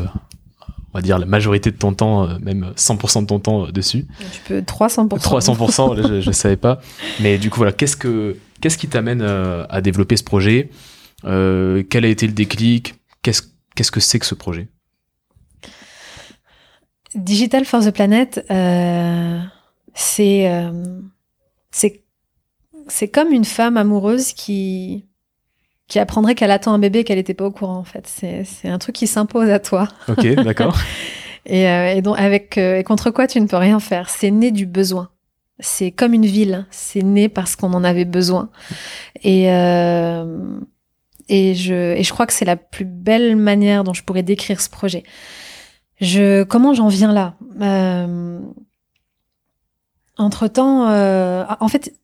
[0.94, 4.06] on va dire la majorité de ton temps, même 100% de ton temps dessus.
[4.32, 5.08] Tu peux 300%.
[5.08, 6.80] 300%, je, je savais pas.
[7.20, 10.70] Mais du coup, voilà, qu'est-ce que Qu'est-ce qui t'amène euh, à développer ce projet?
[11.26, 12.94] Euh, Quel a été le déclic?
[13.20, 14.68] Qu'est-ce que c'est que ce projet?
[17.14, 19.38] Digital for the Planet, euh,
[19.92, 20.50] c'est
[22.88, 25.04] c'est comme une femme amoureuse qui
[25.94, 28.04] qui apprendrait qu'elle attend un bébé qu'elle n'était pas au courant en fait.
[28.08, 29.86] C'est un truc qui s'impose à toi.
[30.08, 30.76] Ok, d'accord.
[31.46, 34.10] et, et, donc avec et contre quoi tu ne peux rien faire?
[34.10, 35.10] C'est né du besoin
[35.60, 36.66] c'est comme une ville.
[36.70, 38.50] C'est né parce qu'on en avait besoin.
[39.22, 40.58] Et, euh,
[41.28, 44.60] et, je, et je crois que c'est la plus belle manière dont je pourrais décrire
[44.60, 45.04] ce projet.
[46.00, 47.34] Je, comment j'en viens là?
[47.60, 48.40] Euh,
[50.18, 51.94] Entre temps, euh, en fait,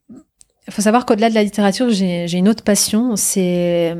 [0.70, 3.96] il faut savoir qu'au-delà de la littérature, j'ai une autre passion, c'est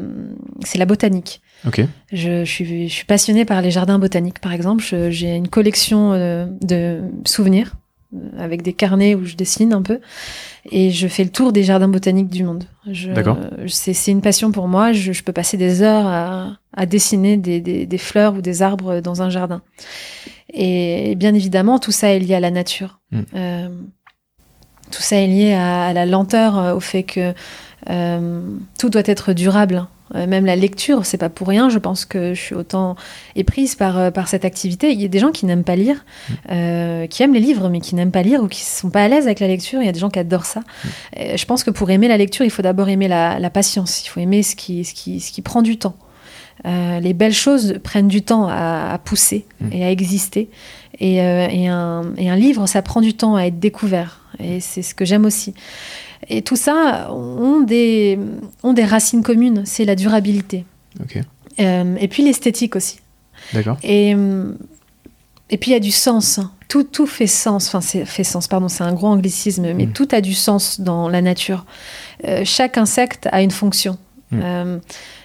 [0.76, 1.42] la botanique.
[1.66, 1.88] Okay.
[2.12, 4.84] Je, je, suis, je suis passionnée par les jardins botaniques, par exemple.
[5.10, 7.74] J'ai une collection euh, de souvenirs
[8.14, 10.00] euh, avec des carnets où je dessine un peu.
[10.70, 12.64] Et je fais le tour des jardins botaniques du monde.
[12.86, 13.36] D'accord.
[13.66, 14.92] C'est une passion pour moi.
[14.92, 18.62] Je, je peux passer des heures à, à dessiner des, des, des, fleurs ou des
[18.62, 19.60] arbres dans un jardin.
[20.52, 23.00] Et, bien évidemment, tout ça est lié à la nature.
[23.10, 23.22] Hmm.
[23.34, 23.68] Euh,
[24.90, 27.34] tout ça est lié à, à la lenteur, euh, au fait que
[27.88, 28.40] euh,
[28.78, 29.86] tout doit être durable.
[30.16, 31.68] Euh, même la lecture, c'est pas pour rien.
[31.68, 32.96] Je pense que je suis autant
[33.36, 34.90] éprise par, par cette activité.
[34.90, 36.34] Il y a des gens qui n'aiment pas lire, mm.
[36.50, 39.08] euh, qui aiment les livres, mais qui n'aiment pas lire ou qui sont pas à
[39.08, 39.80] l'aise avec la lecture.
[39.80, 40.60] Il y a des gens qui adorent ça.
[40.60, 41.36] Mm.
[41.36, 44.04] je pense que pour aimer la lecture, il faut d'abord aimer la, patience.
[44.04, 45.96] Il faut aimer ce qui, ce qui, ce qui prend du temps.
[46.64, 49.72] les belles choses prennent du temps à, pousser mm.
[49.72, 50.50] et à exister.
[50.98, 54.19] Et, et, un, et un livre, ça prend du temps à être découvert.
[54.42, 55.54] Et c'est ce que j'aime aussi.
[56.28, 58.18] Et tout ça ont des,
[58.62, 59.62] ont des racines communes.
[59.64, 60.64] C'est la durabilité.
[61.58, 62.98] Euh, et puis l'esthétique aussi.
[63.52, 63.78] D'accord.
[63.82, 64.10] Et,
[65.50, 66.40] et puis il y a du sens.
[66.68, 67.68] Tout, tout fait sens.
[67.68, 69.92] Enfin, c'est fait sens, pardon, c'est un gros anglicisme, mais mm.
[69.92, 71.64] tout a du sens dans la nature.
[72.26, 73.98] Euh, chaque insecte a une fonction.
[74.30, 74.80] Mm.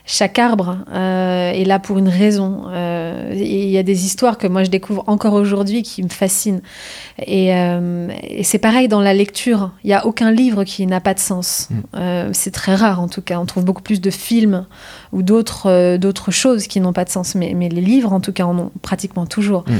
[0.07, 2.65] Chaque arbre euh, est là pour une raison.
[2.67, 6.61] Euh, il y a des histoires que moi je découvre encore aujourd'hui qui me fascinent.
[7.25, 8.09] Et, euh,
[8.43, 9.71] c'est pareil dans la lecture.
[9.83, 11.69] Il n'y a aucun livre qui n'a pas de sens.
[11.93, 12.33] Mm.
[12.33, 13.39] c'est très rare en tout cas.
[13.39, 14.67] On trouve beaucoup plus de films
[15.11, 17.33] ou d'autres d'autres choses qui n'ont pas de sens.
[17.33, 19.63] Mais, mais, les livres en tout cas en ont pratiquement toujours.
[19.67, 19.73] Mm.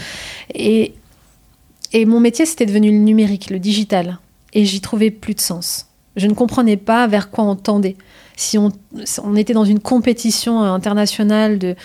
[0.55, 0.93] Et,
[1.93, 4.17] et mon métier c'était devenu le numérique, le digital.
[4.53, 5.85] Et j'y trouvais plus de sens.
[6.15, 7.95] Je ne comprenais pas vers quoi on tendait
[8.35, 8.71] si on,
[9.35, 11.75] était dans une compétition internationale de,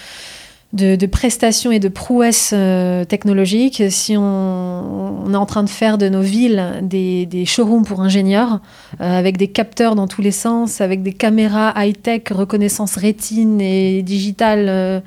[0.73, 6.09] de, prestations et de prouesses euh, technologiques, si on, est en train de faire de
[6.09, 8.61] nos villes des, des showrooms pour ingénieurs,
[9.01, 14.03] euh, avec des capteurs dans tous les sens, avec des caméras high-tech, reconnaissance rétine et
[14.03, 15.01] digitale, euh,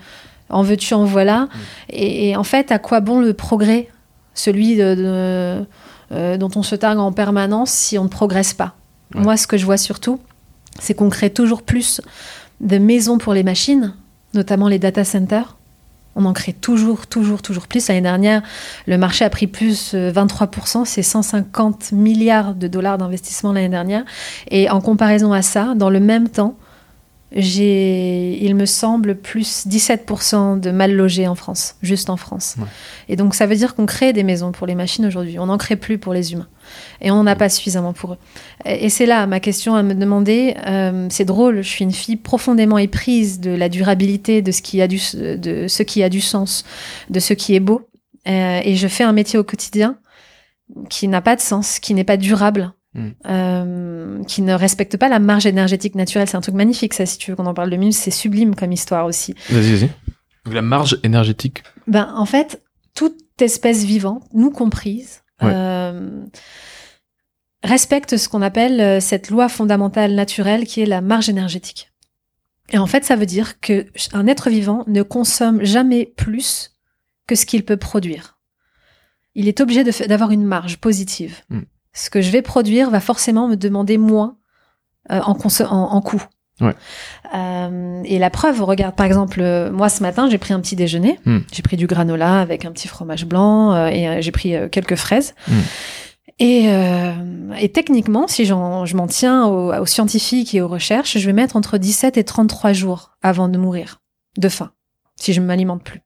[0.50, 1.48] en veux-tu, en voilà.
[1.90, 3.88] Et, en fait, à quoi bon le progrès,
[4.34, 5.66] celui de,
[6.12, 8.76] dont on se targue en permanence, si on ne progresse pas?
[9.16, 10.20] Moi, ce que je vois surtout,
[10.80, 12.02] c'est qu'on crée toujours plus
[12.62, 13.94] de maisons pour les machines,
[14.34, 15.58] notamment les data centers.
[16.16, 17.88] On en crée toujours, toujours, toujours plus.
[17.88, 18.44] L'année dernière,
[18.86, 24.04] le marché a pris plus 23%, euh, c'est 150 milliards de dollars d'investissement l'année dernière.
[24.52, 26.56] Et en comparaison à ça, dans le même temps,
[27.36, 32.58] j'ai, il me semble, plus 17% de mal logés en France, juste en France.
[33.10, 35.58] Et donc ça veut dire qu'on crée des maisons pour les machines aujourd'hui, on n'en
[35.58, 36.48] crée plus pour les humains.
[37.02, 38.18] Et on n'en a pas suffisamment pour eux.
[38.66, 40.56] Et, c'est là ma question à me demander.
[40.66, 44.82] Euh, c'est drôle, je suis une fille profondément éprise de la durabilité, de ce qui
[44.82, 46.64] a du, de ce qui a du sens,
[47.10, 47.88] de ce qui est beau.
[48.28, 49.98] Euh, et je fais un métier au quotidien
[50.90, 53.10] qui n'a pas de sens, qui n'est pas durable, hmm.
[53.28, 56.28] euh, qui ne respecte pas la marge énergétique naturelle.
[56.28, 57.92] C'est un truc magnifique, ça, si tu veux qu'on en parle de mieux.
[57.92, 59.36] C'est sublime comme histoire aussi.
[59.50, 59.90] Vas-y, vas-y.
[60.54, 61.64] la marge énergétique.
[61.88, 62.64] Ben, en fait,
[62.96, 66.26] toute espèce vivante, nous comprise, euh,
[67.64, 71.92] respecte ce qu'on appelle euh, cette loi fondamentale naturelle qui est la marge énergétique.
[72.70, 76.78] Et en fait, ça veut dire que un être vivant ne consomme jamais plus
[77.28, 78.40] que ce qu'il peut produire.
[79.36, 81.42] Il est obligé d'avoir une marge positive.
[81.50, 81.62] Hmm.
[81.94, 84.38] Ce que je vais produire va forcément me demander moins
[85.12, 86.24] euh, en, en, en coût.
[86.62, 86.74] Ouais.
[87.34, 90.76] Euh, et la preuve, regarde par exemple, euh, moi ce matin j'ai pris un petit
[90.76, 91.40] déjeuner, hmm.
[91.52, 95.34] j'ai pris du granola avec un petit fromage blanc euh, et j'ai pris quelques fraises.
[95.48, 95.60] Hmm.
[96.40, 96.68] Et,
[97.60, 101.78] et, techniquement, si je m'en tiens aux, scientifiques et aux recherches, je vais mettre entre
[101.78, 104.02] 17 et 33 jours avant de mourir
[104.38, 104.72] de faim,
[105.16, 106.02] si je ne m'alimente plus.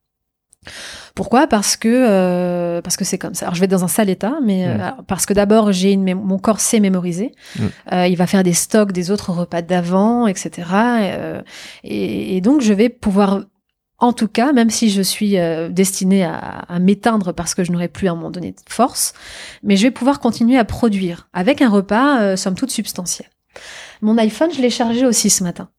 [1.16, 1.48] Pourquoi?
[1.48, 3.46] Parce que euh, parce que c'est comme ça.
[3.46, 6.14] Alors je vais être dans un sale état, mais euh, parce que d'abord j'ai une
[6.16, 7.34] mon corps sait mémoriser.
[7.92, 10.52] Euh, il va faire des stocks des autres repas d'avant, etc.
[11.84, 13.46] Et, et, donc je vais pouvoir
[14.00, 15.38] en tout cas, même si je suis
[15.72, 19.14] destinée à, à m'éteindre parce que je n'aurai plus à un moment donné de force,
[19.64, 23.28] mais je vais pouvoir continuer à produire avec un repas somme toute substantiel.
[24.02, 25.70] Mon iPhone, je l'ai chargé aussi ce matin.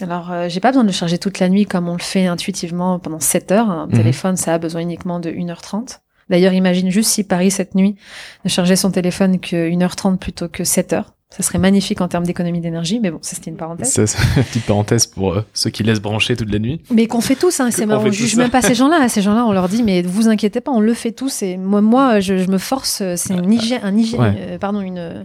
[0.00, 2.26] Alors, euh, j'ai pas besoin de le charger toute la nuit comme on le fait
[2.26, 3.70] intuitivement pendant 7 heures.
[3.70, 3.92] Un mhm.
[3.92, 6.00] téléphone, ça a besoin uniquement de 1h30.
[6.30, 7.96] D'ailleurs, imagine juste si Paris, cette nuit,
[8.44, 11.14] ne chargeait son téléphone que 1h30 plutôt que 7 heures.
[11.30, 13.92] Ça serait magnifique en termes d'économie d'énergie, mais bon, ça c'était une parenthèse.
[13.92, 16.80] C'est une petite parenthèse pour euh, ceux qui laissent brancher toute la nuit.
[16.90, 18.04] Mais qu'on fait tous, hein, c'est marrant.
[18.06, 19.08] On juge même pas ces gens-là.
[19.08, 21.42] Ces gens-là, on leur dit, mais vous inquiétez pas, on le fait tous.
[21.42, 23.02] Et moi, moi, je, me force.
[23.16, 25.24] C'est une hygiène, un hygiène, euh, pardon, une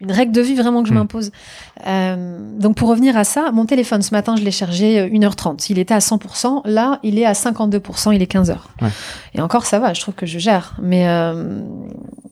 [0.00, 0.98] une règle de vie vraiment que je hmm.
[0.98, 1.30] m'impose.
[1.86, 5.48] Euh, donc pour revenir à ça, mon téléphone ce matin, je l'ai chargé 1h30.
[5.48, 6.62] Euh, il était à 100%.
[6.66, 8.14] Là, il est à 52%.
[8.14, 8.56] Il est 15h.
[9.34, 9.94] Et encore, ça va.
[9.94, 10.76] Je trouve que je gère.
[10.82, 11.60] Mais euh,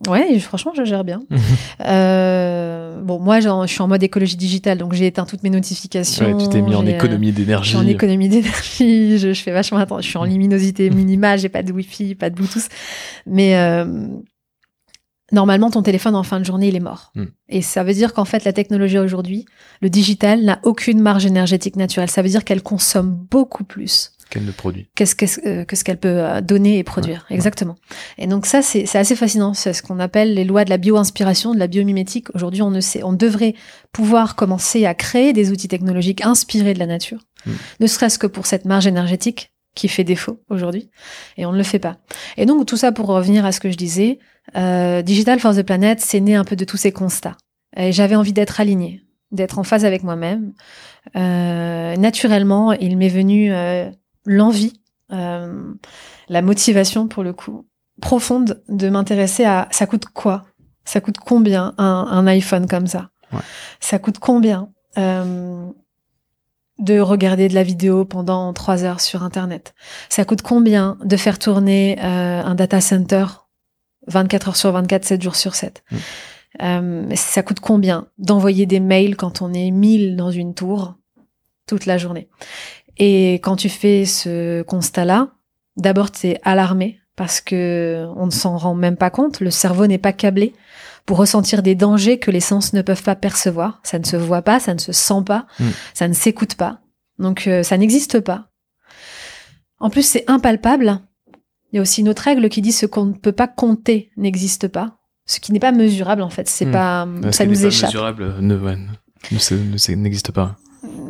[0.09, 1.23] ouais, franchement, je gère bien.
[1.87, 6.37] euh, bon, moi, je suis en mode écologie digitale, donc j'ai éteint toutes mes notifications.
[6.37, 7.73] Ouais, tu t'es mis en économie d'énergie.
[7.73, 9.19] Je suis en économie d'énergie.
[9.23, 10.03] Je, je, fais vachement attention.
[10.03, 11.39] Je suis en luminosité minimale.
[11.39, 12.69] J'ai pas de Wi-Fi, pas de Bluetooth.
[13.27, 13.55] Mais
[15.33, 17.13] normalement, ton téléphone en fin de journée, il est mort.
[17.15, 17.27] Hmm.
[17.49, 19.47] Et ça veut dire qu'en fait, la technologie aujourd'hui,
[19.81, 22.11] le digital, n'a aucune marge énergétique naturelle.
[22.11, 24.13] Ça veut dire qu'elle consomme beaucoup plus.
[24.31, 24.89] Qu'elle ne produit.
[24.95, 27.27] Qu'est-ce euh, que ce qu'elle peut euh, donner et produire.
[27.29, 27.77] Exactement.
[28.17, 29.53] Et donc ça, c'est assez fascinant.
[29.53, 32.35] C'est ce qu'on appelle les lois de la bio-inspiration, de la biomimétique.
[32.35, 33.55] Aujourd'hui, on ne sait, on devrait
[33.93, 37.21] pouvoir commencer à créer des outils technologiques inspirés de la nature.
[37.45, 37.53] Hmm.
[37.81, 40.91] Ne serait-ce que pour cette marge énergétique qui fait défaut aujourd'hui.
[41.37, 41.97] Et on ne le fait pas.
[42.37, 44.19] Et donc, tout ça pour revenir à ce que je disais,
[44.57, 47.37] euh, Digital for the Planet, c'est né un peu de tous ces constats.
[47.77, 50.53] Et j'avais envie d'être alignée, d'être en phase avec moi-même.
[51.17, 53.91] Euh, naturellement, il m'est venu euh,
[54.27, 54.75] l'envie,
[55.13, 55.73] euh,
[56.29, 57.67] la motivation pour le coup,
[58.01, 60.45] profonde de m'intéresser à ça coûte quoi?
[60.85, 63.11] Ça coûte combien un, un iPhone comme ça?
[63.33, 63.41] Ouais.
[63.81, 64.69] Ça coûte combien?
[64.99, 65.67] Euh,
[66.83, 69.75] de regarder de la vidéo pendant trois heures sur Internet
[70.09, 73.25] Ça coûte combien de faire tourner euh, un data center
[74.09, 75.85] 24 heures sur 24, 7 jours sur 7.
[75.91, 75.97] Mm.
[76.63, 80.97] Euh, ça coûte combien d'envoyer des mails quand on est 1000 dans une tour
[81.67, 82.29] toute la journée?
[82.99, 85.29] Et quand tu fais ce constat-là,
[85.77, 89.87] d'abord tu es alarmé parce que on ne s'en rend même pas compte, le cerveau
[89.87, 90.53] n'est pas câblé
[91.07, 93.81] pour ressentir des dangers que les sens ne peuvent pas percevoir.
[93.83, 95.69] Ça ne se voit pas, ça ne se sent pas, mm.
[95.95, 96.81] ça ne s'écoute pas.
[97.19, 98.49] Donc euh, ça n'existe pas.
[99.79, 101.01] En plus, c'est impalpable
[101.73, 104.11] il y a aussi une autre règle qui dit ce qu'on ne peut pas compter
[104.17, 104.99] n'existe pas.
[105.25, 106.73] Ce qui n'est pas mesurable, en fait, c'est hmm.
[106.73, 107.89] pas, ça nous échappe.
[107.89, 108.35] mesurable
[110.03, 110.57] n'existe pas.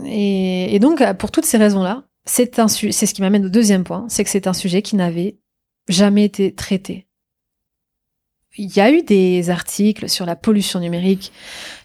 [0.07, 3.85] Et, et, donc, pour toutes ces raisons-là, c'est un c'est ce qui m'amène au deuxième
[3.85, 5.39] point, c'est que c'est un sujet qui n'avait
[5.89, 7.09] jamais été traité
[8.57, 11.33] il y a eu des articles sur la pollution numérique,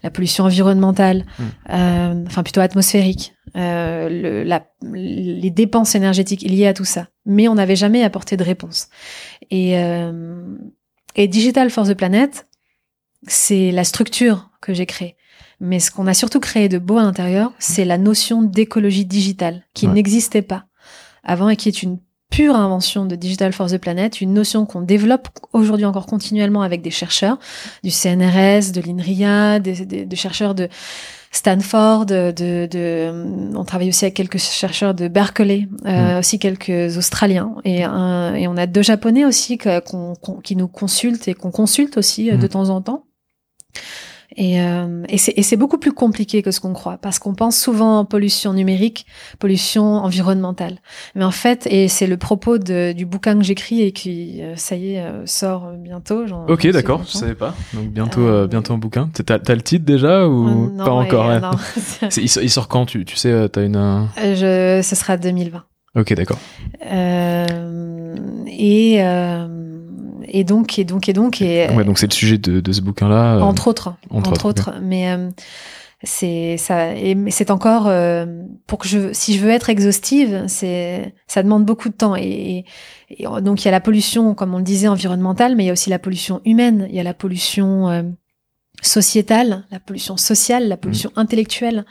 [0.04, 1.44] la pollution environnementale, hmm.
[1.72, 7.48] euh, enfin plutôt atmosphérique, euh, le, la, les dépenses énergétiques liées à tout ça, mais
[7.48, 8.90] on n'avait jamais apporté de réponse.
[9.50, 10.58] Et, euh,
[11.16, 12.48] et Digital for the Planet,
[13.28, 15.16] c'est la structure que j'ai créée.
[15.60, 19.64] Mais ce qu'on a surtout créé de beau à l'intérieur, c'est la notion d'écologie digitale
[19.74, 20.66] qui n'existait pas
[21.24, 22.00] avant et qui est une
[22.30, 26.82] pure invention de Digital for the Planet, une notion qu'on développe aujourd'hui encore continuellement avec
[26.82, 27.40] des chercheurs
[27.84, 30.68] du CNRS, de l'INRIA, des, chercheurs de
[31.32, 36.20] Stanford, de, de, on travaille aussi avec quelques chercheurs de Berkeley, euh, mm.
[36.20, 37.88] aussi quelques Australiens, et, et
[38.48, 42.50] on a deux Japonais aussi qui nous consultent et qu'on consulte aussi euh, de mm.
[42.50, 43.04] temps en temps.
[44.40, 47.98] Et, euh, et c'est beaucoup plus compliqué que ce qu'on croit, parce qu'on pense souvent
[47.98, 49.08] en pollution numérique,
[49.40, 50.78] pollution environnementale.
[51.16, 54.56] Mais en fait, et c'est le propos de, du bouquin que j'écris et qui, euh,
[54.56, 56.26] ça y est, euh, sort bientôt.
[56.48, 57.56] Ok, d'accord, je savais pas.
[57.74, 59.10] Donc bientôt, bientôt un bouquin.
[59.26, 61.52] T'as as le titre déjà ou pas encore non.
[62.18, 64.08] il, sort quand Tu, tu sais, t'as une.
[64.18, 65.64] Je, ce sera 2020.
[65.96, 66.38] Ok, d'accord.
[68.48, 69.02] et
[70.30, 72.82] et donc et donc et donc et ouais, donc c'est le sujet de, de ce
[72.82, 75.30] bouquin là euh, entre autres entre, autres, mais euh,
[76.04, 78.26] c'est ça et c'est encore euh,
[78.68, 82.16] pour que je si je veux être exhaustive c'est ça demande beaucoup de temps.
[82.16, 82.66] Et,
[83.10, 85.70] et, donc il y a la pollution comme on le disait environnementale mais il y
[85.70, 86.88] a aussi la pollution humaine.
[86.90, 88.16] Il y a la pollution
[88.82, 91.20] sociétale la pollution sociale la pollution mmh.
[91.20, 91.86] intellectuelle.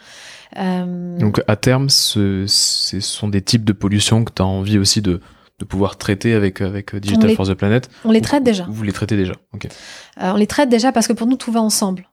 [0.55, 5.03] Donc à terme ce, ce sont des types de pollution que tu as envie aussi
[5.03, 5.21] de
[5.59, 8.67] de pouvoir traiter avec, avec euh, Digital for the Planet On les traite déjà.
[8.69, 9.67] Vous les traitez déjà, ok.
[9.67, 12.09] Euh, on les traite déjà parce que pour nous, tout va ensemble.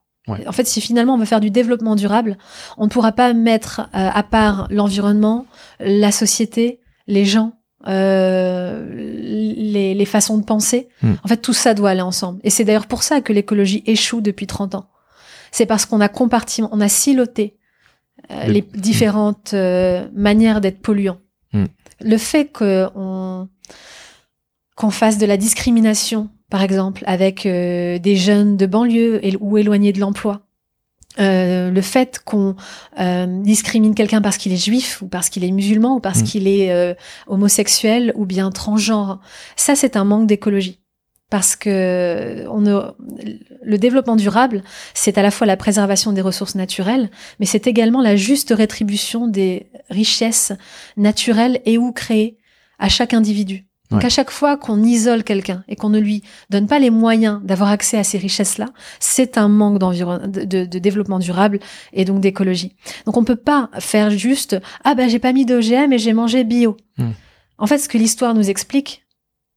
[0.47, 2.37] En fait, si finalement on veut faire du développement durable,
[2.77, 5.45] on ne pourra pas mettre euh, à part l'environnement,
[5.81, 10.87] la société, les gens, les, les, façons de penser.
[11.01, 11.15] Hmm.
[11.25, 12.39] En fait, tout ça doit aller ensemble.
[12.45, 14.89] Et c'est d'ailleurs pour ça que l'écologie échoue depuis 30 ans.
[15.51, 17.57] C'est parce qu'on a compartiment, on a siloté
[18.47, 19.53] les différentes
[20.13, 21.17] manières d'être polluant.
[22.03, 23.47] Le fait qu'on
[24.75, 29.93] qu'on fasse de la discrimination, par exemple, avec euh, des jeunes de banlieue ou éloignés
[29.93, 30.41] de l'emploi,
[31.19, 32.55] euh, le fait qu'on
[32.99, 36.23] euh, discrimine quelqu'un parce qu'il est juif ou parce qu'il est musulman ou parce mm.
[36.23, 36.95] qu'il est
[37.27, 39.19] homosexuel ou bien transgenre,
[39.55, 40.82] ça c'est un manque d'écologie.
[41.33, 44.61] Parce que on le développement durable,
[44.93, 47.09] c'est à la fois la préservation des ressources naturelles,
[47.39, 50.53] mais c'est également la juste rétribution des richesses
[50.95, 52.37] naturelles et ou créées
[52.77, 53.65] à chaque individu.
[53.89, 56.21] Donc à chaque fois qu'on isole quelqu'un et qu'on ne lui
[56.51, 58.67] donne pas les moyens d'avoir accès à ces richesses-là,
[58.99, 61.57] c'est un manque de, de, développement durable
[61.93, 62.75] et donc d'écologie.
[63.07, 66.43] Donc on peut pas faire juste ah ben j'ai pas mis d'OGM et j'ai mangé
[66.43, 66.77] bio.
[66.99, 67.13] Hmm.
[67.57, 69.02] En fait, ce que l'histoire nous explique,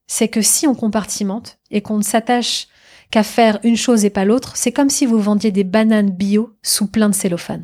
[0.07, 2.67] c'est que si on compartimente et qu'on ne s'attache
[3.11, 6.53] qu'à faire une chose et pas l'autre, c'est comme si vous vendiez des bananes bio
[6.61, 7.63] sous plein de cellophane.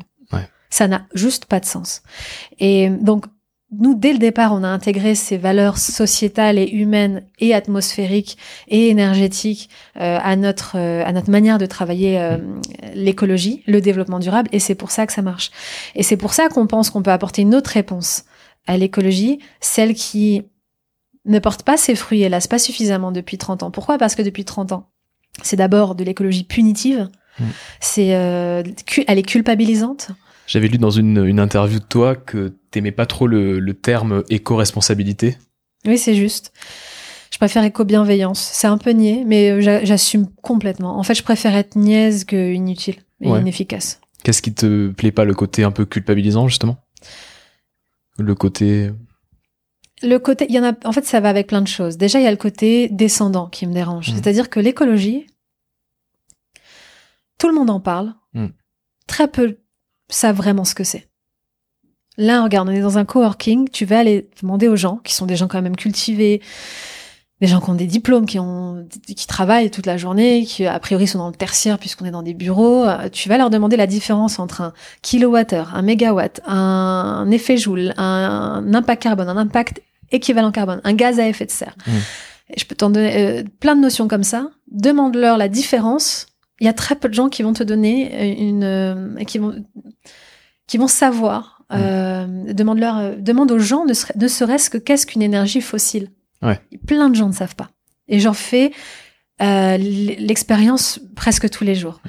[0.70, 2.02] Ça n'a juste pas de sens.
[2.58, 3.26] Et donc,
[3.78, 8.36] nous, dès le départ, on a intégré ces valeurs sociétales et humaines et atmosphériques
[8.68, 12.38] et énergétiques euh, à notre euh, à notre manière de travailler euh,
[12.94, 15.50] l'écologie, le développement durable, et c'est pour ça que ça marche.
[15.94, 18.24] Et c'est pour ça qu'on pense qu'on peut apporter une autre réponse
[18.66, 20.42] à l'écologie, celle qui
[21.24, 23.70] ne porte pas ses fruits, hélas, pas suffisamment depuis 30 ans.
[23.70, 23.98] Pourquoi?
[23.98, 24.90] Parce que depuis 30 ans,
[25.42, 27.08] c'est d'abord de l'écologie punitive,
[27.38, 27.44] mmh.
[27.80, 30.10] c'est elle est culpabilisante.
[30.46, 34.24] J'avais lu dans une, une, interview de toi que t'aimais pas trop le, le terme
[34.28, 35.38] éco-responsabilité.
[35.86, 36.52] Oui, c'est juste.
[37.34, 38.38] Je préfère éco-bienveillance.
[38.40, 40.98] C'est un peu niais, mais euh, j'assume complètement.
[40.98, 44.00] En fait, je préfère être niaise que inutile et inefficace.
[44.22, 46.76] Qu'est-ce qui te plaît pas, le côté un peu culpabilisant, justement?
[48.18, 48.92] Le côté...
[50.02, 51.96] Le côté, il y en a, en fait, ça va avec plein de choses.
[51.96, 54.10] Déjà, il y a le côté descendant qui me dérange.
[54.10, 54.14] Mmh.
[54.14, 55.26] C'est-à-dire que l'écologie,
[57.38, 58.14] tout le monde en parle.
[58.34, 58.48] Mmh.
[59.06, 59.58] Très peu
[60.08, 61.08] savent vraiment ce que c'est.
[62.16, 65.26] Là, regarde, on est dans un coworking, tu vas aller demander aux gens, qui sont
[65.26, 66.40] des gens quand même cultivés,
[67.44, 70.78] des gens qui ont des diplômes, qui ont, qui travaillent toute la journée, qui a
[70.78, 73.76] priori sont dans le tertiaire puisqu'on est dans des bureaux, euh, tu vas leur demander
[73.76, 74.72] la différence entre un
[75.02, 81.18] kilowattheure, un mégawatt, un, effet joule, un, impact carbone, un impact équivalent carbone, un gaz
[81.20, 81.76] à effet de serre.
[81.86, 81.90] Mmh.
[82.56, 84.48] je peux t'en donner euh, plein de notions comme ça.
[84.70, 86.26] Demande-leur la différence
[86.60, 89.38] il y a très peu de gens qui vont te donner euh, une, euh, qui
[89.38, 89.64] vont,
[90.66, 91.62] qui vont savoir.
[91.70, 91.74] Mm.
[91.76, 96.10] Euh, demande leur, demande aux gens ne, ne serait-ce que qu'est-ce qu'une énergie fossile?
[96.42, 96.60] Ouais.
[96.86, 97.70] Plein de gens ne savent pas.
[98.08, 98.72] Et j'en fais
[99.42, 102.00] euh, l'expérience presque tous les jours.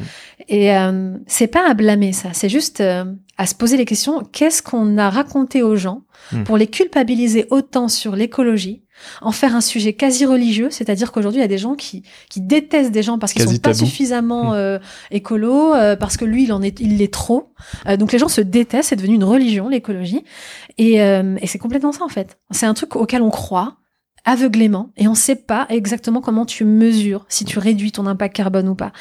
[0.47, 4.23] Et euh, c'est pas à blâmer ça, c'est juste à se poser les questions.
[4.23, 6.43] Qu'est-ce qu'on a raconté aux gens mm.
[6.43, 8.85] pour les culpabiliser autant sur l'écologie
[9.21, 12.41] en faire un sujet quasi religieux, c'est-à-dire qu'aujourd'hui il y a des gens qui, qui
[12.41, 14.55] détestent des gens parce qu'ils sont pas suffisamment hmm.
[14.55, 14.79] euh,
[15.11, 17.53] écolo, euh, parce que lui il en est il l'est trop.
[17.87, 20.23] Euh, donc les gens se détestent, c'est devenu une religion l'écologie
[20.77, 22.37] et, euh, et c'est complètement ça en fait.
[22.51, 23.77] C'est un truc auquel on croit
[24.25, 28.67] aveuglément et on sait pas exactement comment tu mesures si tu réduis ton impact carbone
[28.67, 28.91] ou pas.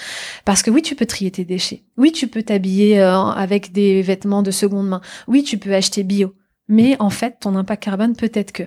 [0.45, 1.83] Parce que oui, tu peux trier tes déchets.
[1.97, 5.01] Oui, tu peux t'habiller avec des vêtements de seconde main.
[5.27, 6.35] Oui, tu peux acheter bio.
[6.69, 8.65] Mais en fait, ton impact carbone peut-être que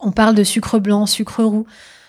[0.00, 1.66] on parle de sucre blanc, sucre roux.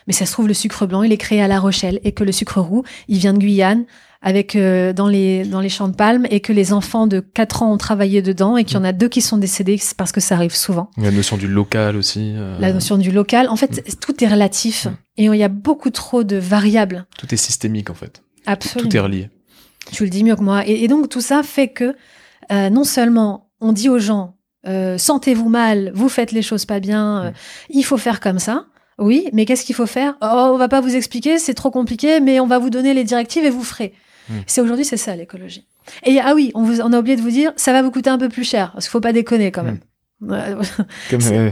[0.07, 2.23] Mais ça se trouve, le sucre blanc, il est créé à La Rochelle et que
[2.23, 3.85] le sucre roux, il vient de Guyane,
[4.21, 7.63] avec euh, dans les dans les champs de palmes et que les enfants de 4
[7.63, 10.11] ans ont travaillé dedans et qu'il y en a deux qui sont décédés c'est parce
[10.11, 10.91] que ça arrive souvent.
[10.97, 12.33] La notion du local aussi.
[12.35, 13.95] Euh, La notion du local, en fait, mm.
[14.01, 14.89] tout est relatif mm.
[15.17, 17.05] et il y a beaucoup trop de variables.
[17.17, 18.21] Tout est systémique en fait.
[18.45, 18.89] Absolument.
[18.89, 19.29] Tout est relié.
[19.91, 20.67] Tu le dis mieux que moi.
[20.67, 21.95] Et, donc tout ça fait que
[22.51, 24.35] euh, non seulement on dit aux gens
[24.97, 27.33] sentez-vous mal, vous faites les choses pas bien, mm.
[27.71, 28.65] il faut faire comme ça.
[28.99, 30.15] Oui, mais qu'est-ce qu'il faut faire?
[30.21, 33.05] Oh, on va pas vous expliquer, c'est trop compliqué, mais on va vous donner les
[33.05, 33.93] directives et vous ferez.
[34.29, 34.41] Hmm.
[34.47, 35.65] C'est aujourd'hui, c'est ça l'écologie.
[36.03, 38.09] Et ah oui, on, vous, on a oublié de vous dire, ça va vous coûter
[38.09, 39.79] un peu plus cher, parce qu'il faut pas déconner quand même.
[40.21, 41.51] Hmm.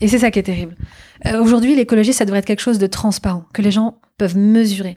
[0.00, 0.76] et c'est ça qui est terrible.
[1.26, 4.96] Euh, aujourd'hui, l'écologie, ça devrait être quelque chose de transparent, que les gens peuvent mesurer.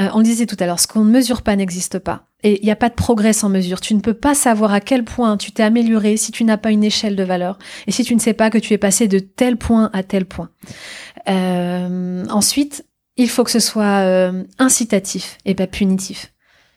[0.00, 2.26] Euh, on le disait tout à l'heure, ce qu'on ne mesure pas n'existe pas.
[2.42, 3.80] Et il n'y a pas de progrès sans mesure.
[3.80, 6.72] Tu ne peux pas savoir à quel point tu t'es amélioré si tu n'as pas
[6.72, 9.20] une échelle de valeur et si tu ne sais pas que tu es passé de
[9.20, 10.50] tel point à tel point.
[11.28, 12.84] Euh, ensuite,
[13.16, 16.31] il faut que ce soit incitatif et pas punitif.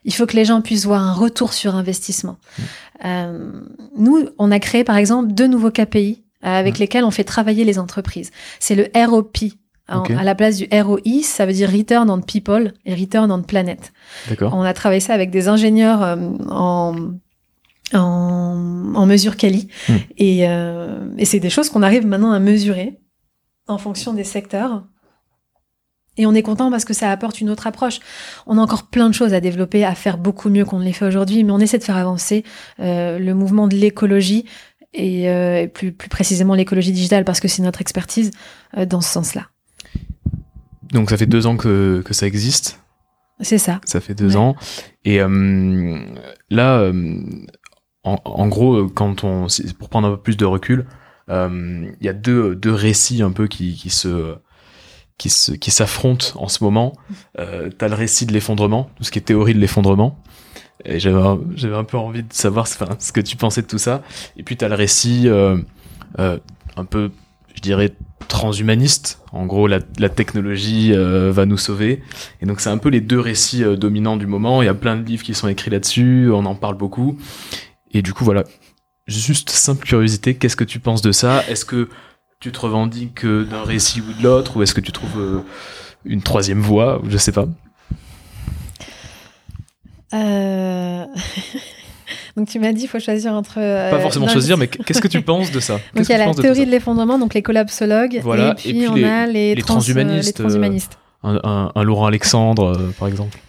[0.05, 2.37] Il faut que les gens puissent voir un retour sur investissement.
[2.37, 2.61] Mmh.
[3.05, 3.51] Euh,
[3.97, 6.79] nous, on a créé par exemple deux nouveaux KPI euh, avec mmh.
[6.79, 8.31] lesquels on fait travailler les entreprises.
[8.59, 9.37] C'est le ROP.
[9.87, 13.91] à la place du ROI, ça veut dire Return on People et Return on Planet.
[14.41, 16.15] On a travaillé ça avec des ingénieurs euh,
[16.49, 16.95] en,
[17.93, 19.67] en, mesure quali.
[19.89, 19.93] Mmh.
[20.17, 20.39] Et,
[21.17, 22.99] et c'est des choses qu'on arrive maintenant à mesurer
[23.67, 24.83] en fonction des secteurs
[26.17, 27.99] et on est content parce que ça apporte une autre approche.
[28.47, 30.93] On a encore plein de choses à développer, à faire beaucoup mieux qu'on ne les
[30.93, 32.43] fait aujourd'hui, mais on essaie de faire avancer
[32.79, 34.45] euh, le mouvement de l'écologie
[34.93, 38.31] et, euh, plus, plus précisément l'écologie digitale parce que c'est notre expertise
[38.77, 39.47] euh, dans ce sens-là.
[40.93, 42.79] Donc ça fait deux ans que, que ça existe.
[43.41, 43.81] C'est ça.
[43.83, 44.55] Ça fait deux ans.
[45.03, 46.91] Et là,
[48.03, 49.47] en, en, gros, quand on,
[49.77, 50.85] pour prendre un peu plus de recul,
[51.27, 54.37] il y a deux, deux récits un peu qui, qui se
[55.17, 56.93] qui se, qui s'affrontent en ce moment.
[57.39, 60.19] Euh, t'as le récit de l'effondrement, tout ce qui est théorie de l'effondrement.
[60.83, 61.21] Et j'avais
[61.55, 64.03] j'avais un peu envie de savoir ce que tu pensais de tout ça.
[64.37, 65.57] Et puis t'as le récit euh,
[66.19, 66.37] euh,
[66.75, 67.11] un peu,
[67.55, 67.93] je dirais,
[68.27, 69.21] transhumaniste.
[69.31, 72.03] En gros, la, la technologie euh, va nous sauver.
[72.41, 74.61] Et donc c'est un peu les deux récits euh, dominants du moment.
[74.61, 76.29] Il y a plein de livres qui sont écrits là-dessus.
[76.31, 77.17] On en parle beaucoup.
[77.91, 78.43] Et du coup, voilà.
[79.07, 81.43] Juste simple curiosité, qu'est-ce que tu penses de ça?
[81.47, 81.89] Est-ce que
[82.39, 85.41] tu te revendiques d'un récit ou de l'autre, ou est-ce que tu trouves euh,
[86.05, 87.47] une troisième voie, je sais pas
[90.13, 91.05] euh,
[92.37, 93.59] Donc tu m'as dit il faut choisir entre.
[93.59, 95.75] Euh, pas forcément choisir, mais qu'est-ce que tu penses de ça?
[95.95, 99.25] Donc il y a la théorie de, l'effondrement, donc les collapsologues, et, puis on a
[99.25, 100.41] les, transhumanistes.
[101.23, 103.39] Un, un, Laurent Alexandre, par exemple.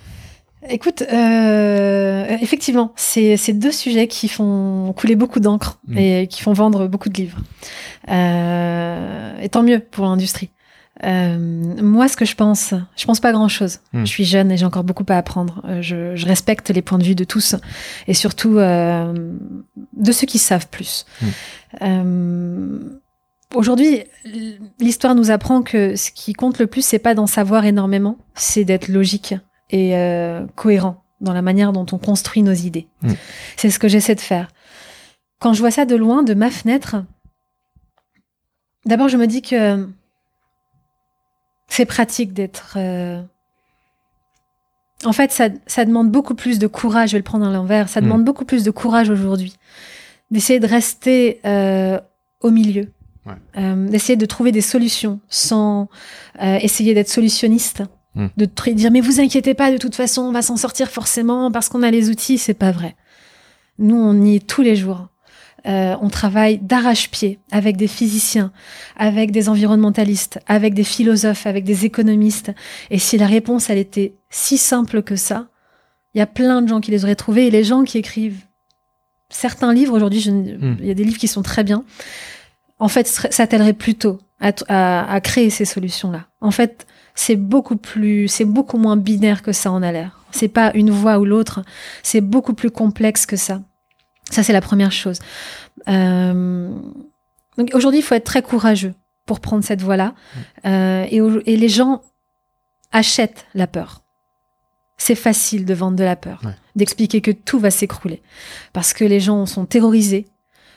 [0.68, 5.98] Écoute, effectivement, c'est deux sujets qui font couler beaucoup d'encre mm.
[5.98, 7.38] et qui font vendre beaucoup de livres.
[8.08, 10.50] Euh, et tant mieux pour l'industrie.
[11.04, 11.36] Euh,
[11.82, 13.80] moi, ce que je pense, je pense pas grand chose.
[13.92, 14.04] Hmm.
[14.04, 15.60] Je suis jeune et j'ai encore beaucoup à apprendre.
[15.66, 17.54] Euh, je, je, respecte les points de vue de tous
[18.06, 19.12] et surtout euh,
[19.94, 21.04] de ceux qui savent plus.
[21.82, 22.78] Euh,
[23.54, 24.02] Aujourd'hui,
[24.80, 28.64] l'histoire nous apprend que ce qui compte le plus, c'est pas d'en savoir énormément, c'est
[28.64, 29.34] d'être logique
[29.70, 32.88] et euh, cohérent dans la manière dont on construit nos idées.
[33.02, 33.12] Hmm.
[33.56, 34.48] C'est ce que j'essaie de faire.
[35.40, 36.96] Quand je vois ça de loin, de ma fenêtre,
[38.86, 39.86] D'abord, je me dis que
[41.66, 42.74] c'est pratique d'être.
[42.76, 43.20] Euh,
[45.04, 47.10] en fait, ça, demande beaucoup plus de courage.
[47.10, 47.88] Je vais le prendre à l'envers.
[47.88, 48.24] Ça demande mm.
[48.24, 49.54] beaucoup plus de courage aujourd'hui
[50.32, 52.00] d'essayer de rester euh,
[52.40, 52.90] au milieu,
[53.56, 55.88] euh, d'essayer de trouver des solutions sans
[56.40, 57.84] essayer d'être solutionniste,
[58.16, 58.26] mm.
[58.36, 61.52] de te dire mais vous inquiétez pas, de toute façon on va s'en sortir forcément
[61.52, 62.38] parce qu'on a les outils.
[62.38, 62.96] C'est pas vrai.
[63.78, 65.08] Nous, on y est tous les jours.
[65.66, 68.52] Euh, on travaille d'arrache-pied avec des physiciens,
[68.96, 72.52] avec des environnementalistes, avec des philosophes, avec des économistes.
[72.90, 75.48] Et si la réponse, elle était si simple que ça,
[76.14, 77.48] il y a plein de gens qui les auraient trouvés.
[77.48, 78.44] Et les gens qui écrivent
[79.28, 80.76] certains livres, aujourd'hui, hmm.
[80.78, 81.84] il y a des livres qui sont très bien,
[82.78, 86.26] en fait, s'attelleraient plutôt à, à créer ces solutions-là.
[86.40, 86.86] En fait,
[87.16, 90.20] c'est beaucoup plus, c'est beaucoup moins binaire que ça en a l'air.
[90.30, 91.64] C'est pas une voie ou l'autre,
[92.02, 93.62] c'est beaucoup plus complexe que ça.
[94.30, 95.18] Ça, c'est la première chose.
[95.88, 96.70] Euh,
[97.56, 98.94] donc aujourd'hui, il faut être très courageux
[99.24, 100.14] pour prendre cette voie-là.
[100.66, 101.20] Euh, et,
[101.52, 102.02] et, les gens
[102.92, 104.02] achètent la peur.
[104.98, 106.42] C'est facile de vendre de la peur,
[106.74, 108.22] d'expliquer que tout va s'écrouler.
[108.72, 110.26] Parce que les gens sont terrorisés,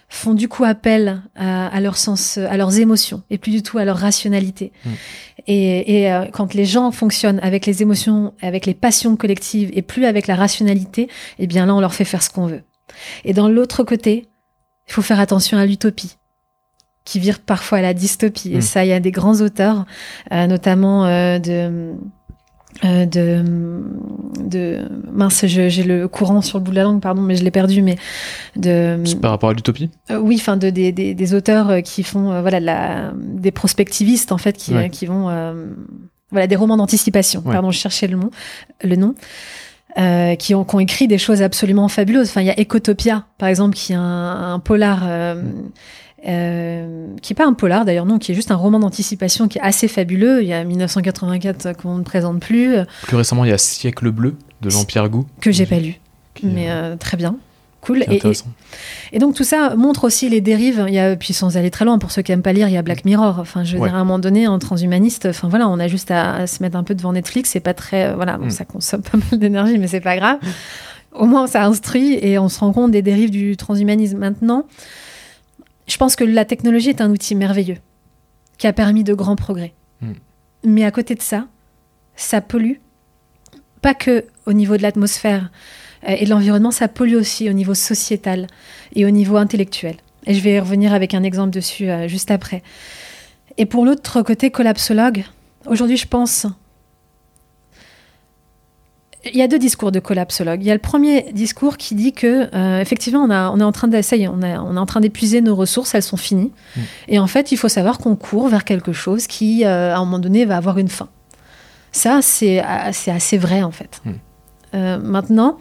[0.10, 3.86] font du coup appel à, leur sens, à leurs émotions et plus du tout à
[3.86, 4.72] leur rationalité.
[4.84, 4.90] Mm.
[5.48, 9.82] Et, et euh, quand les gens fonctionnent avec les émotions, avec les passions collectives et
[9.82, 11.08] plus avec la rationalité,
[11.38, 12.64] eh bien là, on leur fait faire ce qu'on veut.
[13.24, 14.28] Et dans l'autre côté,
[14.88, 16.18] il faut faire attention à l'utopie
[17.06, 18.54] qui vire parfois à la dystopie.
[18.54, 18.62] Et hmm.
[18.62, 19.86] ça, il y a des grands auteurs,
[20.32, 21.94] euh, notamment euh, de
[22.86, 23.44] euh, de,
[24.40, 27.52] de mince j'ai le courant sur le bout de la langue pardon mais je l'ai
[27.52, 27.98] perdu mais
[28.56, 32.04] de par rapport à l'utopie euh, oui enfin de des, des, des, auteurs euh, qui
[32.04, 35.30] font voilà la, des prospectivistes en fait qui, qui vont
[36.32, 37.42] voilà des romans d'anticipation.
[37.42, 38.30] Pardon je cherchais le nom
[38.84, 39.16] le nom.
[40.38, 42.30] Qui, ont, qui, ont, écrit des choses absolument fabuleuses.
[42.30, 45.42] Enfin, il y a Ecotopia, par exemple, qui est un, un polar euh,
[46.22, 49.62] qui est pas un polar d'ailleurs, non, qui est juste un roman d'anticipation qui est
[49.62, 50.42] assez fabuleux.
[50.42, 52.76] Il y a 1984 qu'on ne présente plus.
[53.04, 55.26] Plus récemment, il y a Siècle bleu de Jean-Pierre Gou.
[55.42, 56.00] Que j'ai pas lu,
[56.44, 57.38] mais euh, très bien.
[57.82, 58.04] Cool.
[58.10, 58.22] Et,
[59.14, 60.84] et, donc tout ça montre aussi les dérives.
[60.90, 62.74] Il y a, puis sans aller très loin, pour ceux qui aiment pas lire, il
[62.74, 63.40] y a Black Mirror.
[63.40, 66.12] Enfin, je veux dire, à un moment donné, en transhumaniste, enfin voilà, on a juste
[66.12, 67.52] à, se mettre un peu devant Netflix.
[67.52, 68.50] C'est pas très, euh, voilà, mm.
[68.50, 70.40] ça consomme pas mal d'énergie, mais c'est pas grave.
[71.14, 74.18] Au moins, ça instruit et on se rend compte des dérives du transhumanisme.
[74.18, 74.66] Maintenant,
[75.90, 77.78] je pense que la technologie est un outil merveilleux
[78.58, 79.74] qui a permis de grands progrès.
[80.02, 80.14] Hmm.
[80.64, 81.48] Mais à côté de ça,
[82.16, 82.76] ça pollue,
[83.82, 85.52] pas que au niveau de l'atmosphère
[86.08, 88.48] euh, et de l'environnement, ça pollue aussi au niveau sociétal
[88.96, 89.96] et au niveau intellectuel.
[90.26, 92.62] Et je vais revenir avec un exemple dessus euh, juste après.
[93.58, 95.24] Et pour l'autre côté, collapsologue,
[95.66, 96.46] aujourd'hui, je pense
[99.26, 100.62] il y a deux discours de collapsologue.
[100.62, 103.64] Il y a le premier discours qui dit que euh, effectivement on, a, on est
[103.64, 106.18] en train de, ça y est, on, est en train d'épuiser nos ressources, elles sont
[106.18, 106.54] finies.
[106.76, 106.82] Mm.
[107.10, 110.06] Et en fait, il faut savoir qu'on court vers quelque chose qui, euh, à un
[110.06, 111.10] moment donné, va avoir une fin.
[111.92, 114.02] Ça, c'est assez vrai en fait.
[114.06, 114.12] Mm.
[114.76, 115.58] Euh, maintenant,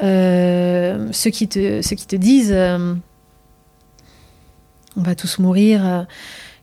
[0.00, 2.56] ceux qui te, ceux qui te disent
[4.96, 6.06] on va tous mourir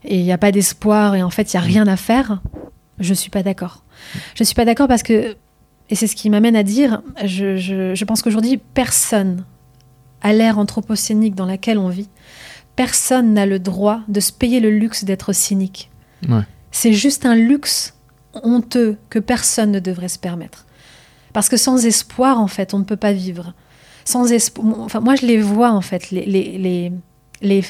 [0.04, 1.70] et il n'y a pas d'espoir et en fait il n'y a mm.
[1.70, 2.40] rien à faire,
[2.98, 3.84] je suis pas d'accord.
[4.34, 5.36] Je suis pas d'accord parce que
[5.88, 9.44] et c'est ce qui m'amène à dire, je, je, pense qu'aujourd'hui, personne,
[10.20, 12.08] à l'ère anthropocénique dans laquelle on vit,
[12.74, 15.90] personne n'a le droit de se payer le luxe d'être cynique.
[16.72, 17.94] C'est juste un luxe
[18.34, 20.66] honteux que personne ne devrait se permettre.
[21.32, 23.54] Parce que sans espoir, en fait, on ne peut pas vivre.
[24.04, 26.58] Sans espoir, enfin, moi, je les vois, en fait, les, les,
[27.40, 27.64] les,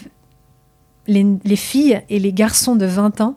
[1.07, 3.37] les, les filles et les garçons de 20 ans,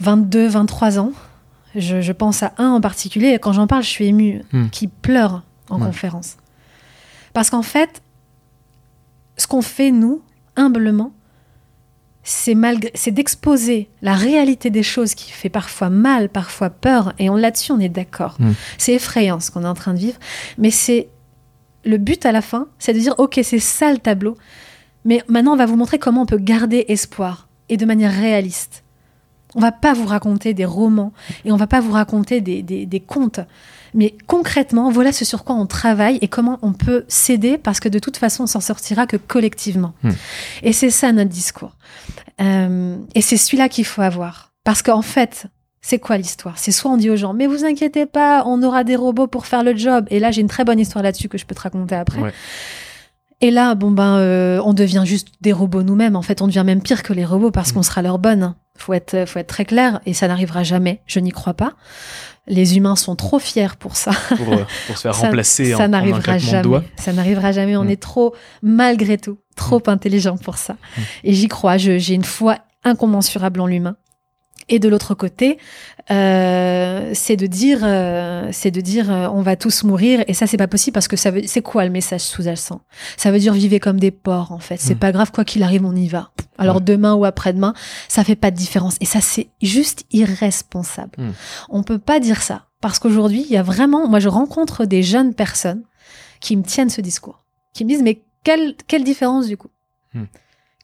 [0.00, 1.12] 22, 23 ans,
[1.76, 4.68] je, pense à un en particulier, et quand j'en parle, je suis émue, hmm.
[4.70, 6.36] qui pleure en conférence.
[7.32, 8.02] Parce qu'en fait,
[9.36, 10.22] ce qu'on fait, nous,
[10.56, 11.12] humblement,
[12.22, 17.78] c'est d'exposer la réalité des choses qui fait parfois mal, parfois peur, et là-dessus, on
[17.78, 18.36] est d'accord.
[18.38, 18.52] Hmm.
[18.78, 20.18] C'est effrayant ce qu'on est en train de vivre,
[20.58, 21.08] mais c'est
[21.84, 24.36] le but à la fin, c'est de dire, ok, c'est ça le tableau,
[25.04, 28.82] mais maintenant, on va vous montrer comment on peut garder espoir, et de manière réaliste.
[29.56, 31.12] On va pas vous raconter des romans
[31.44, 33.40] et on va pas vous raconter des, contes.
[33.94, 37.88] Mais concrètement, voilà ce sur quoi on travaille et comment on peut s'aider parce que
[37.88, 39.94] de toute façon, on s'en sortira que collectivement.
[40.02, 40.10] Hmm.
[40.62, 41.72] Et c'est ça notre discours.
[42.40, 44.52] Euh, et c'est celui-là qu'il faut avoir.
[44.64, 45.46] Parce qu'en fait,
[45.80, 46.58] c'est quoi l'histoire?
[46.58, 49.46] C'est soit on dit aux gens, mais vous inquiétez pas, on aura des robots pour
[49.46, 50.06] faire le job.
[50.10, 52.32] Et là, j'ai une très bonne histoire là-dessus que je peux te raconter après.
[53.40, 56.16] Et là, bon ben, euh, on devient juste des robots nous-mêmes.
[56.16, 58.54] En fait, on devient même pire que les robots parce qu'on sera leur bonne.
[58.78, 61.00] Faut être, faut être très clair, et ça n'arrivera jamais.
[61.06, 61.72] Je n'y crois pas.
[62.46, 64.12] Les humains sont trop fiers pour ça.
[64.36, 66.80] Pour, euh, se faire remplacer ça n'arrivera jamais.
[66.96, 67.76] Ça n'arrivera jamais.
[67.76, 67.90] On mm.
[67.90, 69.90] est trop, malgré tout, trop mm.
[69.90, 70.74] intelligent pour ça.
[70.74, 71.00] Mm.
[71.24, 71.76] Et j'y crois.
[71.76, 73.96] J'ai une foi incommensurable en l'humain.
[74.68, 75.58] Et de l'autre côté,
[76.10, 80.24] euh, c'est de dire, euh, c'est de dire, euh, on va tous mourir.
[80.26, 82.80] Et ça, c'est pas possible parce que ça veut, c'est quoi le message sous-jacent
[83.16, 84.78] Ça veut dire vivez comme des porcs en fait.
[84.78, 84.98] C'est mm.
[84.98, 86.30] pas grave quoi qu'il arrive, on y va.
[86.58, 87.74] Alors demain ou après-demain,
[88.08, 88.96] ça fait pas de différence.
[89.00, 91.12] Et ça, c'est juste irresponsable.
[91.18, 91.30] Mm.
[91.68, 95.02] On peut pas dire ça parce qu'aujourd'hui, il y a vraiment, moi, je rencontre des
[95.02, 95.82] jeunes personnes
[96.40, 99.70] qui me tiennent ce discours, qui me disent mais quelle quelle différence du coup?
[100.14, 100.24] Mm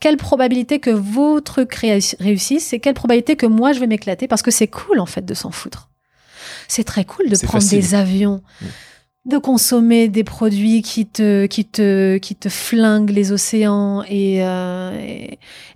[0.03, 1.74] quelle probabilité que vos trucs
[2.18, 5.24] réussissent et quelle probabilité que moi je vais m'éclater parce que c'est cool en fait
[5.24, 5.90] de s'en foutre.
[6.66, 8.42] C'est très cool de prendre des avions,
[9.26, 14.90] de consommer des produits qui te qui te qui te flinguent les océans et euh,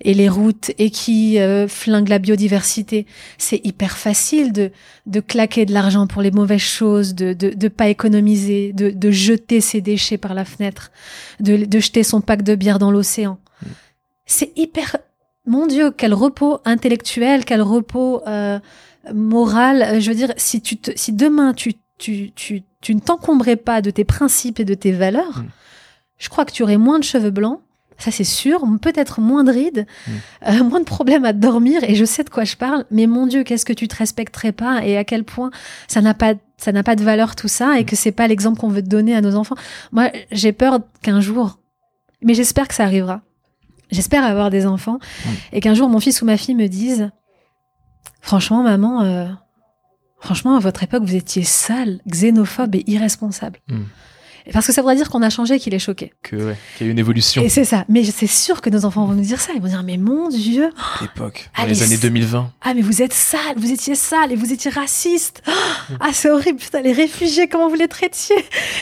[0.01, 3.07] et, les routes et qui euh, flinguent la biodiversité.
[3.39, 4.72] C'est hyper facile de
[5.07, 9.11] de claquer de l'argent pour les mauvaises choses, de de, de pas économiser, de de
[9.12, 10.91] jeter ses déchets par la fenêtre,
[11.39, 13.39] de de jeter son pack de bière dans l'océan
[14.27, 14.97] c'est hyper.
[15.47, 18.59] Mon Dieu, quel repos intellectuel, quel repos euh,
[19.14, 19.83] moral.
[19.83, 23.57] Euh, je veux dire, si tu te, si demain tu tu tu tu ne t'encombrais
[23.57, 25.49] pas de tes principes et de tes valeurs, mm.
[26.18, 27.61] je crois que tu aurais moins de cheveux blancs.
[27.99, 30.12] Ça c'est sûr, peut-être moins de rides, mm.
[30.49, 31.83] euh, moins de problèmes à dormir.
[31.85, 32.85] Et je sais de quoi je parle.
[32.91, 35.51] Mais mon Dieu, qu'est-ce que tu te respecterais pas et à quel point
[35.89, 37.87] ça n'a pas ça n'a pas de valeur tout ça et mm.
[37.87, 39.57] que c'est pas l'exemple qu'on veut donner à nos enfants.
[39.93, 41.61] Moi, j'ai peur qu'un jour,
[42.22, 43.22] mais j'espère que ça arrivera
[43.91, 44.99] J'espère avoir des enfants
[45.53, 47.11] et qu'un jour mon fils ou ma fille me dise
[48.20, 49.26] Franchement, maman, euh,
[50.18, 53.61] Franchement, à votre époque, vous étiez sale, xénophobe et irresponsable.
[53.68, 53.84] Hmm.
[54.53, 56.12] Parce que ça voudrait dire qu'on a changé, qu'il est choqué.
[56.22, 57.43] Que, ouais, qu'il y a eu une évolution.
[57.43, 57.84] Et c'est ça.
[57.89, 59.53] Mais c'est sûr que nos enfants vont nous dire ça.
[59.55, 60.70] Ils vont dire, mais mon Dieu.
[61.01, 61.51] L'époque.
[61.59, 62.53] Dans les années 2020.
[62.62, 65.43] Ah, mais vous êtes sale, vous étiez sale et vous étiez raciste.
[66.01, 66.59] Ah, c'est horrible.
[66.61, 68.37] Putain, les réfugiés, comment vous les traitiez.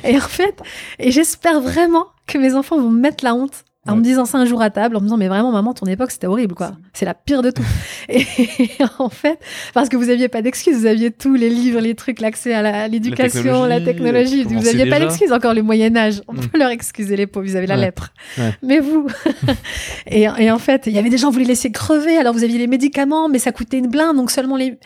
[0.05, 0.61] Et en fait,
[0.99, 4.45] et j'espère vraiment que mes enfants vont mettre la honte en me disant ça un
[4.45, 7.05] jour à table, en me disant mais vraiment maman ton époque c'était horrible quoi, c'est
[7.05, 7.65] la pire de tout.
[8.09, 8.27] et
[8.99, 9.39] en fait
[9.75, 12.89] parce que vous aviez pas d'excuses, vous aviez tous les livres, les trucs, l'accès à
[12.89, 16.23] l'éducation, la technologie, vous aviez pas d'excuses encore le Moyen Âge.
[16.29, 16.47] On mm.
[16.47, 18.13] peut leur excuser les pauvres, vous avez la lèpre.
[18.63, 19.07] Mais vous
[20.07, 22.45] et, et, en fait il y avait des gens vous les laissiez crever, alors vous
[22.45, 24.79] aviez les médicaments mais ça coûtait une blinde donc seulement les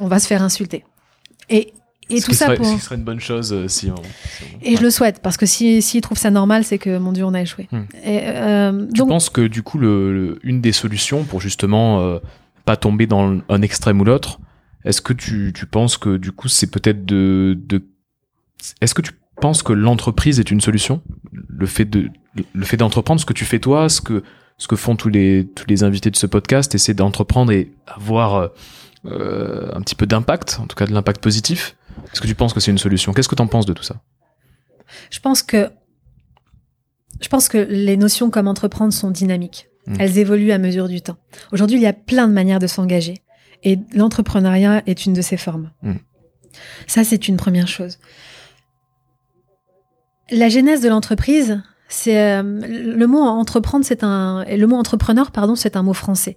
[0.00, 0.84] on va se faire insulter.
[1.50, 1.72] Et
[2.10, 2.66] et tout ça serait, pour...
[2.66, 3.90] Ce qui serait une bonne chose euh, si,
[4.62, 7.24] Et je le souhaite, parce que s'ils si, trouvent ça normal, c'est que, mon Dieu,
[7.24, 7.68] on a échoué.
[7.70, 7.82] Hmm.
[8.04, 12.18] Et, euh, tu penses que, du coup, le, une des solutions pour justement euh,
[12.64, 14.40] pas tomber dans un extrême ou l'autre,
[14.84, 17.58] est-ce que tu, tu, penses que, du coup, c'est peut-être de...
[17.58, 17.82] de...
[18.80, 21.02] Est-ce que tu penses que l'entreprise est une solution?
[21.32, 22.10] Le fait de
[22.54, 24.22] le fait d'entreprendre, ce que tu fais toi, ce que,
[24.58, 28.50] ce que font tous les, tous les invités de ce podcast, c'est d'entreprendre et avoir...
[29.06, 31.76] Euh, un petit peu d'impact, en tout cas de l'impact positif.
[32.12, 33.12] Est-ce que tu penses que c'est une solution?
[33.12, 34.00] Qu'est-ce que tu en penses de tout ça?
[35.10, 35.70] Je pense que
[37.20, 39.68] je pense que les notions comme entreprendre sont dynamiques.
[39.86, 39.96] Hmm.
[39.98, 41.16] Elles évoluent à mesure du temps.
[41.52, 43.22] Aujourd'hui, il y a plein de manières de s'engager
[43.64, 45.72] et l'entrepreneuriat est une de ces formes.
[45.82, 45.96] Hmm.
[46.86, 47.98] Ça, c'est une première chose.
[50.30, 55.54] La genèse de l'entreprise, c'est euh, le mot entreprendre, c'est un le mot entrepreneur, pardon,
[55.54, 56.36] c'est un mot français.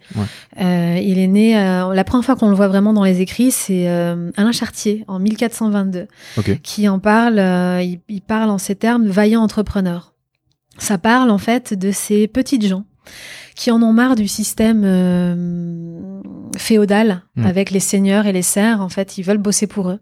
[0.60, 3.52] Euh, il est né euh, la première fois qu'on le voit vraiment dans les écrits,
[3.52, 6.08] c'est Alain Chartier en 1422
[6.64, 7.40] qui en parle.
[7.84, 10.14] Il, il, parle en ces termes vaillant entrepreneur.
[10.78, 12.86] Ça parle en fait de ces petites gens
[13.56, 15.91] qui en ont marre du système euh,
[16.58, 17.46] féodal hmm.
[17.46, 18.82] avec les seigneurs et les serfs.
[18.82, 20.00] En fait, ils veulent bosser pour eux.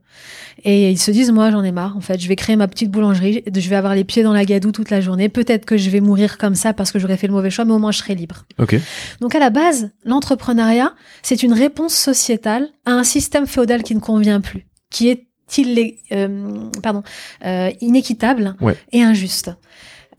[0.64, 1.95] Et ils se disent, moi, j'en ai marre.
[1.95, 3.43] En fait, je vais créer ma petite boulangerie.
[3.54, 5.30] Je vais avoir les pieds dans la gadoue toute la journée.
[5.30, 7.74] Peut-être que je vais mourir comme ça parce que j'aurais fait le mauvais choix, mais
[7.74, 8.45] au moins je serai libre.
[8.58, 8.82] Okay.
[9.22, 14.00] Donc, à la base, l'entrepreneuriat, c'est une réponse sociétale à un système féodal qui ne
[14.00, 15.26] convient plus, qui est
[15.58, 17.04] il euh, pardon,
[17.45, 18.56] euh, inéquitable
[18.91, 19.52] et injuste.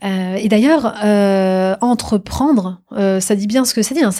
[0.03, 4.03] Euh, et d'ailleurs, euh, entreprendre, euh, ça dit bien ce que ça dit.
[4.03, 4.11] Hein,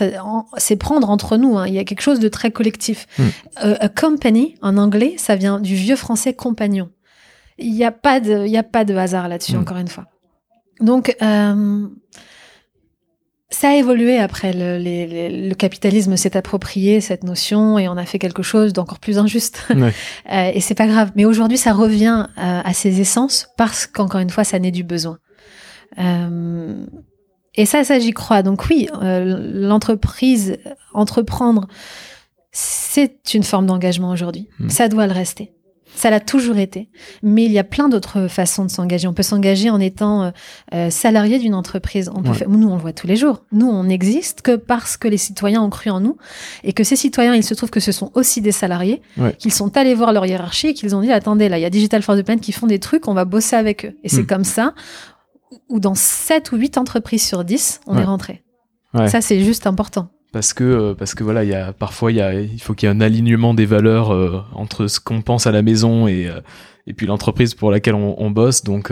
[0.57, 1.57] c'est prendre entre nous.
[1.57, 3.07] Hein, il y a quelque chose de très collectif.
[3.17, 3.23] Hmm.
[3.63, 6.89] Euh, a company, en anglais, ça vient du vieux français compagnon.
[7.57, 9.55] Il n'y a pas de, il y a pas de hasard là-dessus.
[9.55, 9.61] Hmm.
[9.61, 10.05] Encore une fois.
[10.81, 11.87] Donc, euh,
[13.49, 14.53] ça a évolué après.
[14.53, 14.77] Le,
[15.49, 19.67] le capitalisme s'est approprié cette notion et on a fait quelque chose d'encore plus injuste.
[19.75, 20.55] Ouais.
[20.55, 21.11] et c'est pas grave.
[21.15, 25.17] Mais aujourd'hui, ça revient à ses essences parce qu'encore une fois, ça naît du besoin.
[25.99, 26.85] Euh,
[27.55, 28.43] et ça, ça j'y crois.
[28.43, 30.57] Donc oui, euh, l'entreprise,
[30.93, 31.67] entreprendre,
[32.51, 34.47] c'est une forme d'engagement aujourd'hui.
[34.59, 34.69] Hmm.
[34.69, 35.53] Ça doit le rester.
[35.93, 36.89] Ça l'a toujours été.
[37.21, 39.07] Mais il y a plein d'autres façons de s'engager.
[39.09, 40.31] On peut s'engager en étant
[40.73, 42.09] euh, salarié d'une entreprise.
[42.15, 43.43] On peut Nous, on le voit tous les jours.
[43.51, 46.17] Nous, on n'existe que parce que les citoyens ont cru en nous
[46.63, 49.01] et que ces citoyens, il se trouve que ce sont aussi des salariés,
[49.37, 51.69] qu'ils sont allés voir leur hiérarchie et qu'ils ont dit, attendez, là, il y a
[51.69, 53.97] Digital for the Planet qui font des trucs, on va bosser avec eux.
[54.03, 54.27] Et c'est hmm.
[54.27, 54.73] comme ça
[55.69, 58.43] ou dans 7 ou 8 entreprises sur 10, on est rentré.
[59.07, 60.09] Ça, c'est juste important.
[60.31, 62.73] Parce que, euh, parce que voilà, il y a, parfois, il, y a, il faut
[62.73, 66.07] qu'il y ait un alignement des valeurs euh, entre ce qu'on pense à la maison
[66.07, 66.39] et, euh,
[66.87, 68.63] et puis l'entreprise pour laquelle on, bosse.
[68.63, 68.91] Donc,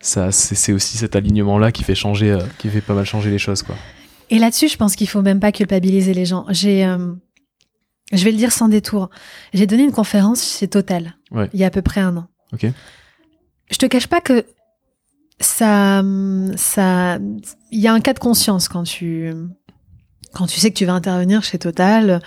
[0.00, 3.62] ça, c'est aussi cet alignement-là qui fait changer, qui fait pas mal changer les choses,
[3.62, 3.74] quoi.
[4.30, 6.46] Et là-dessus, je pense qu'il faut même pas culpabiliser les gens.
[6.48, 6.82] J'ai,
[8.12, 9.10] je vais le dire sans détour.
[9.52, 11.16] J'ai donné une conférence chez Total
[11.52, 12.28] il y a à peu près un an.
[12.52, 12.66] Ok.
[13.70, 14.44] Je te cache pas que
[15.42, 16.02] ça,
[16.56, 17.18] ça,
[17.70, 19.32] il y a un cas de conscience quand tu,
[20.32, 22.22] quand tu sais que tu vas intervenir chez Total.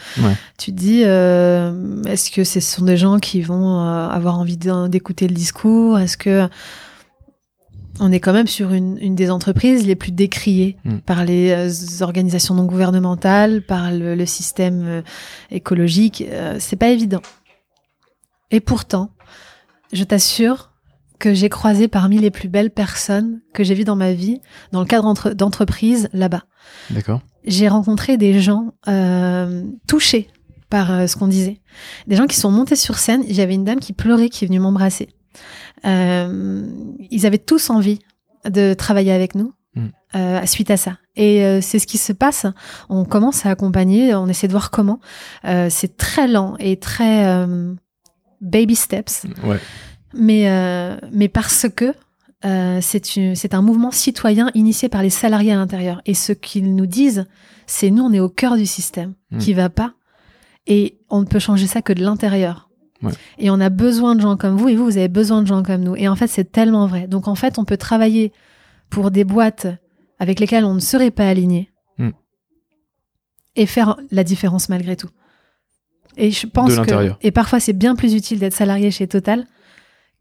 [0.57, 4.57] Tu te dis, euh, est-ce que ce sont des gens qui vont euh, avoir envie
[4.57, 5.99] d'écouter le discours?
[5.99, 6.47] Est-ce que
[8.01, 10.97] on est quand même sur une, une des entreprises les plus décriées mm.
[10.99, 15.03] par les euh, organisations non gouvernementales, par le, le système
[15.49, 16.23] écologique?
[16.59, 17.21] c'est pas évident.
[18.51, 19.11] Et pourtant,
[19.93, 20.71] je t'assure,
[21.25, 24.81] que j'ai croisé parmi les plus belles personnes que j'ai vues dans ma vie, dans
[24.81, 26.43] le cadre d'entreprise là-bas.
[26.91, 27.23] D'accord.
[27.45, 30.29] J'ai rencontré des gens euh, touchés
[30.69, 31.61] par euh, ce qu'on disait.
[32.05, 33.23] Des gens qui sont montés sur scène.
[33.27, 35.09] J'avais une dame qui pleurait, qui est venue m'embrasser.
[35.85, 36.63] Euh,
[37.09, 37.97] ils avaient tous envie
[38.47, 39.51] de travailler avec nous.
[39.73, 39.87] Hmm.
[40.15, 40.99] Euh, suite à ça.
[41.15, 42.45] Et euh, c'est ce qui se passe.
[42.87, 44.99] On commence à accompagner, on essaie de voir comment.
[45.45, 47.47] Euh, c'est très lent et très
[48.41, 49.25] baby steps.
[49.43, 49.59] Ouais
[50.13, 51.93] mais, euh, mais parce que
[52.45, 56.01] euh, c'est un mouvement citoyen initié par les salariés à l'intérieur.
[56.05, 57.25] Et ce qu'ils nous disent,
[57.65, 59.37] c'est nous, on est au cœur du système mmh.
[59.39, 59.93] qui va pas.
[60.67, 62.69] Et on ne peut changer ça que de l'intérieur.
[63.37, 65.61] Et on a besoin de gens comme vous, et vous, vous avez besoin de gens
[65.61, 65.95] comme nous.
[65.95, 67.07] Et en fait, c'est tellement vrai.
[67.07, 68.31] Donc en fait, on peut travailler
[68.89, 69.67] pour des boîtes
[70.17, 72.11] avec lesquelles on ne serait pas aligné hmm.
[73.55, 75.09] et faire la différence malgré tout.
[76.17, 79.45] Et je pense que et parfois c'est bien plus utile d'être salarié chez Total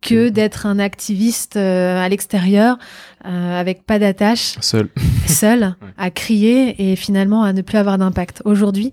[0.05, 2.79] que d'être un activiste euh, à l'extérieur
[3.25, 4.91] euh, avec pas d'attache, seul,
[5.27, 8.43] seul à crier et finalement à ne plus avoir d'impact.
[8.45, 8.93] Aujourd'hui,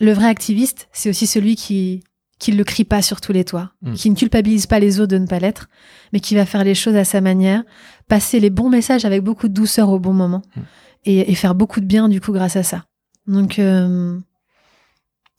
[0.00, 2.02] le vrai activiste, c'est aussi celui qui
[2.40, 3.92] qui ne le crie pas sur tous les toits, hmm.
[3.92, 5.68] qui ne culpabilise pas les autres de ne pas l'être,
[6.12, 7.62] mais qui va faire les choses à sa manière,
[8.08, 10.60] passer les bons messages avec beaucoup de douceur au bon moment hmm.
[11.04, 12.84] et, faire beaucoup de bien du coup grâce à ça.
[13.28, 14.18] Donc euh,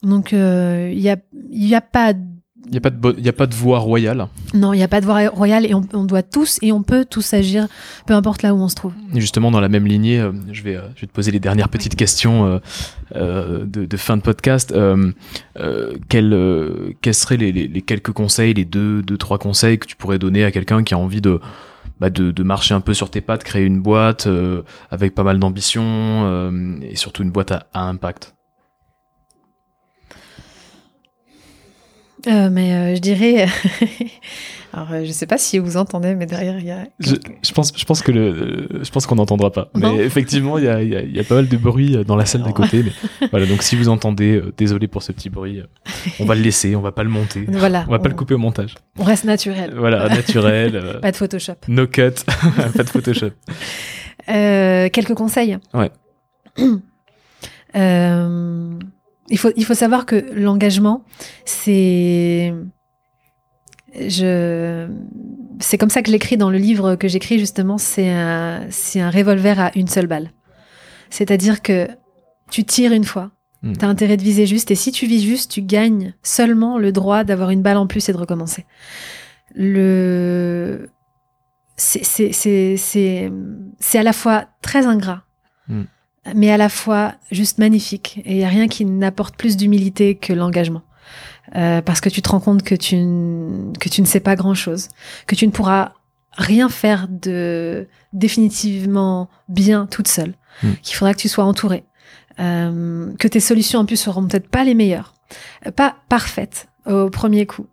[0.02, 1.18] donc il y a
[1.50, 2.14] il y a pas
[2.66, 4.28] il n'y a, pas de a pas de voie royale.
[4.54, 7.04] Non, il n'y a pas de voie royale et on, doit tous et on peut
[7.04, 7.66] tous agir,
[8.06, 8.92] peu importe là où on se trouve.
[9.14, 11.40] Et justement, dans la même lignée, euh, je, vais, euh, je vais te poser les
[11.40, 12.60] dernières petites questions
[13.14, 14.74] euh, de, fin de podcast.
[16.08, 20.44] quels, quels seraient les, quelques conseils, les deux, deux, trois conseils que tu pourrais donner
[20.44, 21.40] à quelqu'un qui a envie de,
[22.00, 24.28] bah de, de, marcher un peu sur tes pattes, créer une boîte
[24.90, 26.50] avec pas mal d'ambition
[26.82, 28.34] et surtout une boîte à impact?
[32.26, 33.46] Euh, mais euh, je dirais.
[34.72, 36.86] Alors, euh, je sais pas si vous entendez, mais derrière, il y a.
[36.98, 39.70] Je, je, pense, je pense que le, je pense qu'on n'entendra pas.
[39.74, 42.42] Mais effectivement, il y a, y, y a, pas mal de bruit dans la salle
[42.42, 42.82] d'à côté.
[42.82, 45.62] Mais voilà, donc si vous entendez, désolé pour ce petit bruit,
[46.18, 47.44] on va le laisser, on va pas le monter.
[47.46, 47.84] Voilà.
[47.86, 48.74] On va pas le couper au montage.
[48.98, 49.72] On reste naturel.
[49.76, 50.98] Voilà, naturel.
[51.02, 51.54] pas de Photoshop.
[51.68, 52.14] No cut,
[52.74, 53.30] pas de Photoshop.
[54.26, 55.58] quelques conseils.
[55.72, 55.90] Ouais.
[59.28, 61.04] il faut, il faut savoir que l'engagement,
[61.44, 62.52] c'est.
[63.94, 64.88] Je...
[65.60, 69.10] C'est comme ça que j'écris dans le livre que j'écris justement, c'est un, c'est un
[69.10, 70.32] revolver à une seule balle.
[71.10, 71.88] C'est-à-dire que
[72.50, 73.30] tu tires une fois,
[73.62, 73.74] hmm.
[73.74, 76.90] tu as intérêt de viser juste, et si tu vis juste, tu gagnes seulement le
[76.90, 78.66] droit d'avoir une balle en plus et de recommencer.
[79.54, 80.88] Le...
[81.76, 85.24] C'est, c'est, c'est, à la fois très ingrat,
[85.68, 85.84] hmm
[86.34, 88.20] mais à la fois juste magnifique.
[88.24, 90.82] Et il n'y a rien qui n'apporte plus d'humilité que l'engagement.
[91.56, 92.96] Euh, parce que tu te rends compte que tu,
[93.78, 94.88] que tu ne sais pas grand-chose,
[95.26, 95.92] que tu ne pourras
[96.32, 100.72] rien faire de définitivement bien toute seule, hmm.
[100.82, 101.84] qu'il faudra que tu sois entouré,
[102.40, 105.14] euh, que tes solutions en plus seront peut-être pas les meilleures,
[105.66, 107.66] euh, pas parfaites au premier coup,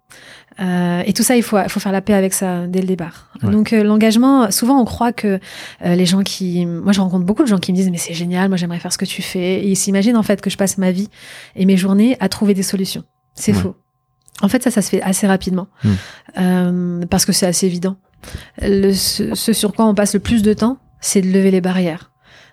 [0.60, 2.88] euh, et tout ça, il faut, il faut faire la paix avec ça dès le
[2.88, 3.30] départ.
[3.42, 5.40] Donc euh, l'engagement, souvent on croit que
[5.86, 6.66] euh, les gens qui...
[6.66, 8.94] Moi je rencontre beaucoup de gens qui me disent mais c'est génial, moi j'aimerais faire
[8.94, 9.62] ce que tu fais.
[9.62, 11.10] Et ils s'imaginent en fait que je passe ma vie
[11.56, 13.04] et mes journées à trouver des solutions.
[13.34, 13.76] C'est faux.
[14.42, 15.68] En fait ça, ça se fait assez rapidement.
[15.84, 17.06] Hmm.
[17.10, 17.96] parce que c'est assez évident.
[18.62, 21.62] Le, ce, ce sur quoi on passe le plus de temps, c'est de lever les
[21.62, 22.11] barrières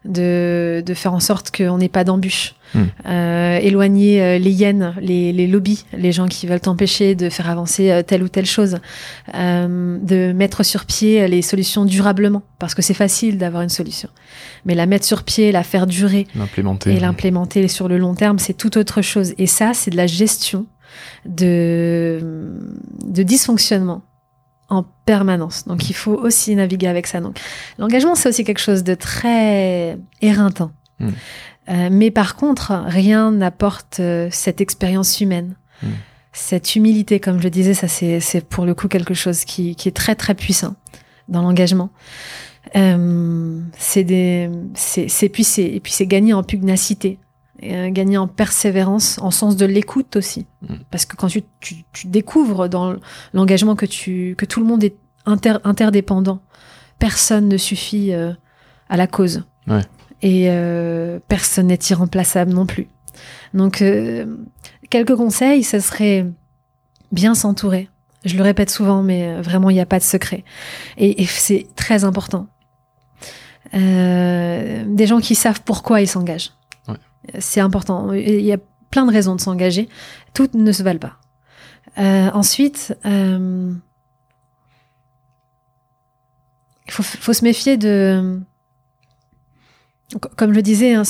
[0.09, 2.55] de, de faire en sorte qu'on n'ait pas d'embûches.
[2.75, 2.85] Hmm.
[3.07, 7.49] Euh, éloigner euh, les hyènes, les, les, lobbies, les gens qui veulent t'empêcher de faire
[7.49, 8.79] avancer euh, telle ou telle chose,
[9.35, 14.11] euh, de mettre sur pied les solutions durablement, parce que c'est facile d'avoir une solution.
[14.67, 18.39] Mais la mettre sur pied, la faire durer, l'implémenter, et l'implémenter sur le long terme,
[18.39, 19.33] c'est tout autre chose.
[19.39, 20.67] Et ça, c'est de la gestion
[21.27, 22.21] de,
[23.05, 24.03] de dysfonctionnement
[24.69, 25.67] en permanence.
[25.67, 27.21] Donc il faut aussi naviguer avec ça.
[27.21, 27.39] Donc
[27.79, 30.73] l'engagement, c'est aussi quelque chose de très éreintant.
[31.01, 31.11] Hmm.
[31.71, 35.57] Euh, mais par contre, rien n'apporte euh, cette expérience humaine.
[35.83, 35.91] Hmm.
[36.33, 39.97] Cette humilité, comme je disais, ça c'est pour le coup quelque chose qui, qui est
[39.97, 40.77] très très puissant
[41.29, 41.91] dans l'engagement.
[42.77, 47.19] Euh, c'est des, c'est puis c'est et puis c'est gagner en pugnacité.
[47.65, 50.47] Euh, gagner en persévérance, en sens de l'écoute aussi.
[50.63, 50.75] Mm.
[50.93, 52.95] Parce que quand tu, tu, tu découvres dans
[53.33, 54.95] l'engagement que, tu, que tout le monde est
[55.27, 56.41] inter, interdépendant,
[57.01, 58.33] personne ne suffit euh,
[58.89, 59.43] à la cause.
[59.67, 59.83] Ouais.
[60.23, 62.87] Et euh, personne n'est irremplaçable non plus.
[63.55, 63.83] Donc,
[64.91, 66.27] quelques conseils, ce serait
[67.11, 67.89] bien s'entourer.
[68.25, 70.45] Je le répète souvent, mais vraiment, il n'y a pas de secret.
[70.97, 72.47] Et, et c'est très important.
[73.73, 76.53] des gens qui savent pourquoi ils s'engagent
[77.39, 78.13] c'est important.
[78.13, 78.59] Il y a
[78.91, 79.89] plein de raisons de s'engager.
[80.35, 81.19] Toutes ne se valent pas.
[81.99, 83.73] Euh, ensuite, euh,
[86.87, 88.41] il faut, se méfier de...
[90.37, 91.03] Comme je disais, hein,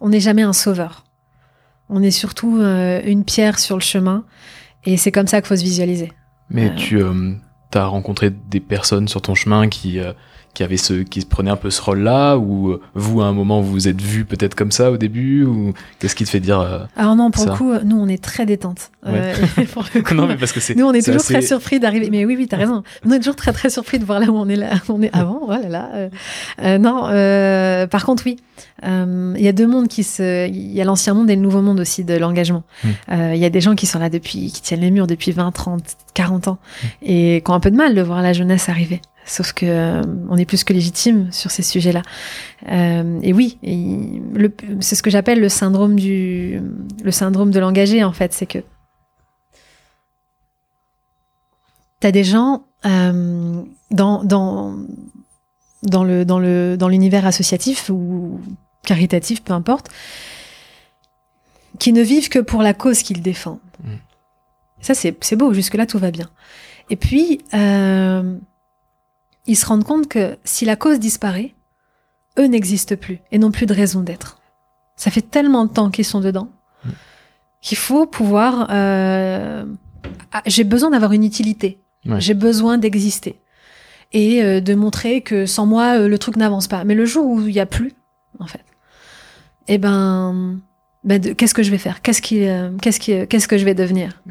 [0.00, 1.04] on n'est jamais un sauveur.
[1.88, 4.24] On est surtout euh, une pierre sur le chemin.
[4.84, 6.12] Et c'est comme ça qu'il faut se visualiser.
[6.48, 7.00] Mais tu
[7.74, 10.00] as rencontré des personnes sur ton chemin qui
[10.54, 13.72] qui avait ce, qui prenait un peu ce rôle-là, ou vous à un moment vous
[13.72, 16.80] vous êtes vu peut-être comme ça au début, ou qu'est-ce qui te fait dire euh,
[16.96, 18.90] Alors non, pour le coup, nous on est très détente.
[19.06, 19.34] Euh,
[20.14, 20.74] non mais parce que c'est.
[20.74, 22.08] Nous on est, toujours très surpris d'arriver.
[22.10, 22.82] Mais oui, oui, t'as raison.
[23.04, 25.14] On est toujours très très surpris de voir là où on est là, on est
[25.14, 25.42] avant.
[25.46, 25.68] Voilà,
[26.58, 26.78] là.
[26.78, 28.36] non, par contre oui,
[28.82, 31.62] il y a deux mondes qui se, il y a l'ancien monde et le nouveau
[31.62, 32.64] monde aussi de l'engagement.
[32.84, 33.32] Hmm.
[33.34, 35.52] Il y a des gens qui sont là depuis, qui tiennent les murs depuis 20,
[35.52, 35.82] 30,
[36.14, 36.86] 40 ans hmm.
[37.02, 39.00] et qui ont un peu de mal de voir la jeunesse arriver.
[39.26, 42.02] Sauf que euh, on est plus que légitime sur ces sujets-là.
[42.70, 43.58] Euh, et oui,
[44.80, 46.60] c'est ce que j'appelle le syndrome du,
[47.02, 48.58] le syndrome de l'engagé en fait, c'est que
[52.00, 54.76] t'as des gens euh, dans dans
[55.82, 58.40] dans le dans le dans l'univers associatif ou
[58.84, 59.90] caritatif, peu importe,
[61.78, 63.58] qui ne vivent que pour la cause qu'ils défendent.
[63.84, 63.94] Mm.
[64.80, 66.30] Ça c'est beau, jusque là tout va bien.
[66.88, 67.42] Et puis
[69.46, 71.54] ils se rendent compte que si la cause disparaît,
[72.38, 74.38] eux n'existent plus et n'ont plus de raison d'être.
[74.96, 76.48] Ça fait tellement de temps qu'ils sont dedans
[77.60, 78.68] qu'il faut pouvoir.
[78.70, 79.64] Euh,
[80.32, 81.78] ah, j'ai besoin d'avoir une utilité.
[82.18, 83.40] J'ai besoin d'exister
[84.12, 86.82] et euh, de montrer que sans moi euh, le truc n'avance pas.
[86.84, 87.92] Mais le jour où il y a plus,
[88.38, 88.64] en fait,
[89.68, 90.58] eh ben,
[91.04, 92.00] ben qu'est-ce que je vais faire?
[92.00, 92.46] Qu'est-ce qui,
[92.80, 94.22] qu'est-ce qui, qu'est-ce que je vais devenir?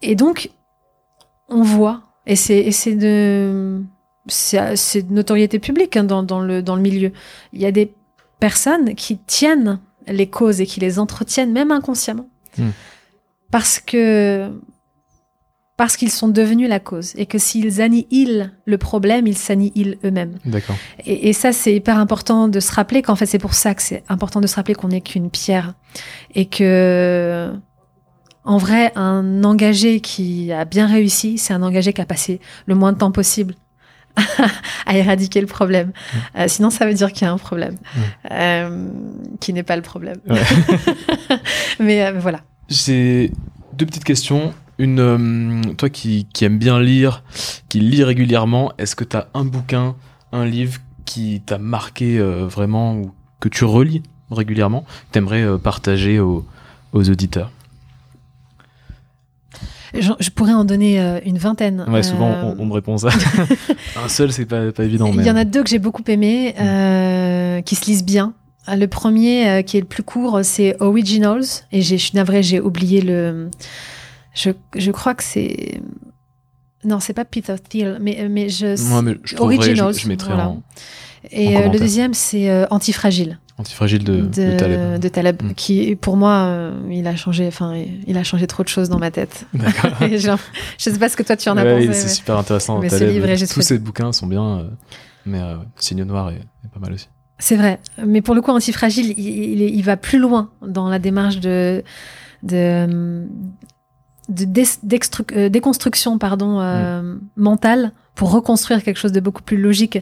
[0.00, 0.50] Et donc,
[1.48, 3.82] on voit et c'est de
[4.28, 7.12] c'est de notoriété publique hein, dans, dans, le, dans le milieu.
[7.52, 7.92] Il y a des
[8.40, 12.70] personnes qui tiennent les causes et qui les entretiennent, même inconsciemment, hmm.
[13.50, 14.50] parce que
[15.76, 20.38] parce qu'ils sont devenus la cause et que s'ils annihilent le problème, ils s'annihilent eux-mêmes.
[20.46, 20.76] D'accord.
[21.04, 23.82] Et, et, ça, c'est hyper important de se rappeler qu'en fait, c'est pour ça que
[23.82, 25.74] c'est important de se rappeler qu'on n'est qu'une pierre
[26.34, 27.52] et que
[28.46, 32.76] en vrai, un engagé qui a bien réussi, c'est un engagé qui a passé le
[32.76, 33.54] moins de temps possible
[34.86, 35.92] à éradiquer le problème.
[36.36, 37.76] Euh, sinon, ça veut dire qu'il y a un problème,
[38.30, 38.88] euh,
[39.40, 40.18] qui n'est pas le problème.
[41.80, 42.40] Mais euh, voilà.
[42.68, 43.32] J'ai
[43.74, 44.54] deux petites questions.
[44.78, 47.22] Une, toi qui, qui aime bien lire,
[47.68, 49.96] qui lit régulièrement, est-ce que tu as un bouquin,
[50.32, 56.20] un livre qui t'a marqué vraiment ou que tu relis régulièrement, que tu aimerais partager
[56.20, 56.44] aux,
[56.92, 57.50] aux auditeurs?
[60.00, 61.84] Je, pourrais en donner euh, une vingtaine.
[61.88, 63.08] Ouais, souvent on, me répond ça.
[64.04, 65.10] un seul, c'est pas, pas évident.
[65.12, 66.62] Il y en a deux que j'ai beaucoup aimés, mm.
[66.62, 68.34] euh, qui se lisent bien.
[68.68, 71.44] Le premier, euh, qui est le plus court, c'est Originals.
[71.72, 73.50] Et je suis navrée, j'ai oublié le.
[74.34, 75.80] Je, je crois que c'est.
[76.84, 78.88] Non, c'est pas Peter Thiel, mais, mais je.
[78.88, 79.94] Moi, mais je Originals.
[79.94, 80.62] Je, je mettrai en.
[81.30, 83.38] Et le deuxième, c'est Antifragile.
[83.58, 85.00] Antifragile de, de, Taleb.
[85.00, 85.54] De Taleb mm.
[85.54, 87.74] qui, pour moi, euh, il a changé, enfin,
[88.06, 89.46] il a changé trop de choses dans ma tête.
[90.00, 90.36] je
[90.78, 91.92] sais pas ce que toi tu en as pensé.
[91.94, 92.80] C'est super intéressant.
[92.80, 94.68] Mais Taleb, livre, tous ces bouquins sont bien, euh,
[95.24, 96.42] mais euh, Signe Noir est,
[96.72, 97.08] pas mal aussi.
[97.38, 101.38] C'est vrai, mais pour le coup, Antifragile, il, il, va plus loin dans la démarche
[101.38, 101.82] de,
[102.42, 103.26] de,
[104.28, 107.20] de déconstruction pardon, mm.
[107.36, 109.98] mentale pour reconstruire quelque chose de beaucoup plus logique,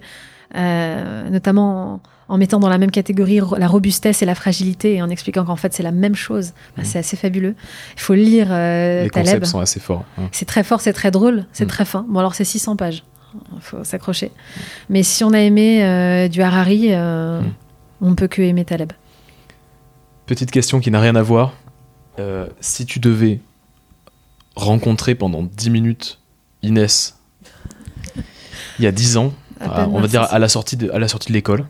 [0.55, 5.45] notamment en mettant dans la même catégorie la robustesse et la fragilité et en expliquant
[5.45, 6.53] qu'en fait c'est la même chose.
[6.77, 6.85] Mmh.
[6.85, 7.55] C'est assez fabuleux.
[7.97, 10.05] Il faut lire euh, Les concepts sont assez forts.
[10.19, 10.29] Hein.
[10.33, 11.69] C'est très fort, c'est très drôle, c'est mmh.
[11.69, 12.07] très fin.
[12.09, 13.05] Bon alors c'est 600 pages,
[13.55, 14.31] il faut s'accrocher.
[14.89, 17.41] Mais si on a aimé euh, du Harari, euh,
[18.01, 18.93] on peut que aimer Taleb.
[20.27, 21.53] Petite question qui n'a rien à voir.
[22.19, 23.41] Euh, si tu devais
[24.55, 26.21] rencontrer pendant 10 minutes
[26.63, 27.19] Inès
[28.79, 31.29] il y a 10 ans, on va dire à la sortie de, à la sortie
[31.29, 31.67] de l'école,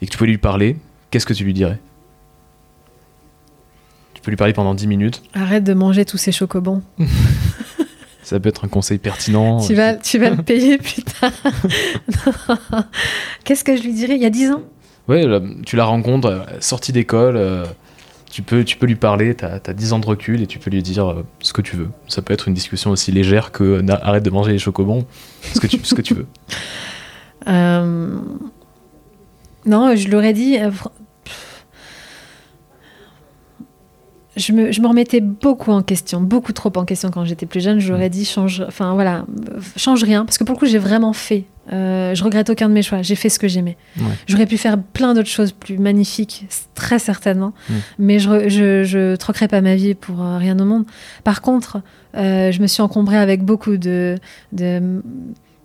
[0.00, 0.76] et que tu peux lui parler,
[1.10, 1.78] qu'est-ce que tu lui dirais?
[4.14, 5.22] Tu peux lui parler pendant 10 minutes.
[5.34, 6.82] Arrête de manger tous ces chocobons.
[8.22, 9.64] Ça peut être un conseil pertinent.
[9.64, 11.32] Tu vas, tu vas le payer plus tard.
[13.44, 14.16] Qu'est-ce que je lui dirais?
[14.16, 14.62] Il y a 10 ans?
[15.08, 15.24] Ouais,
[15.64, 17.64] tu la rencontres, euh, sortie d'école, euh,
[18.30, 20.68] tu, peux, tu peux lui parler, tu as, 10 ans de recul et tu peux
[20.68, 21.88] lui dire euh, ce que tu veux.
[22.08, 25.06] Ça peut être une discussion aussi légère que arrête de manger les chocobons,
[25.54, 26.26] ce que tu, ce que tu veux.
[29.68, 30.58] Non, je l'aurais dit.
[30.58, 30.70] Euh,
[34.36, 37.60] je me, je me, remettais beaucoup en question, beaucoup trop en question quand j'étais plus
[37.60, 37.80] jeune.
[37.80, 39.26] J'aurais dit change, enfin voilà,
[39.76, 41.44] change rien, parce que pour le coup j'ai vraiment fait.
[41.70, 43.02] Euh, je regrette aucun de mes choix.
[43.02, 43.76] J'ai fait ce que j'aimais.
[44.26, 47.52] J'aurais pu faire plein d'autres choses plus magnifiques, très certainement,
[47.98, 50.84] mais je, je, je, troquerais pas ma vie pour euh, rien au monde.
[51.24, 51.82] Par contre,
[52.14, 54.16] je me suis encombrée avec beaucoup de,
[54.52, 55.02] de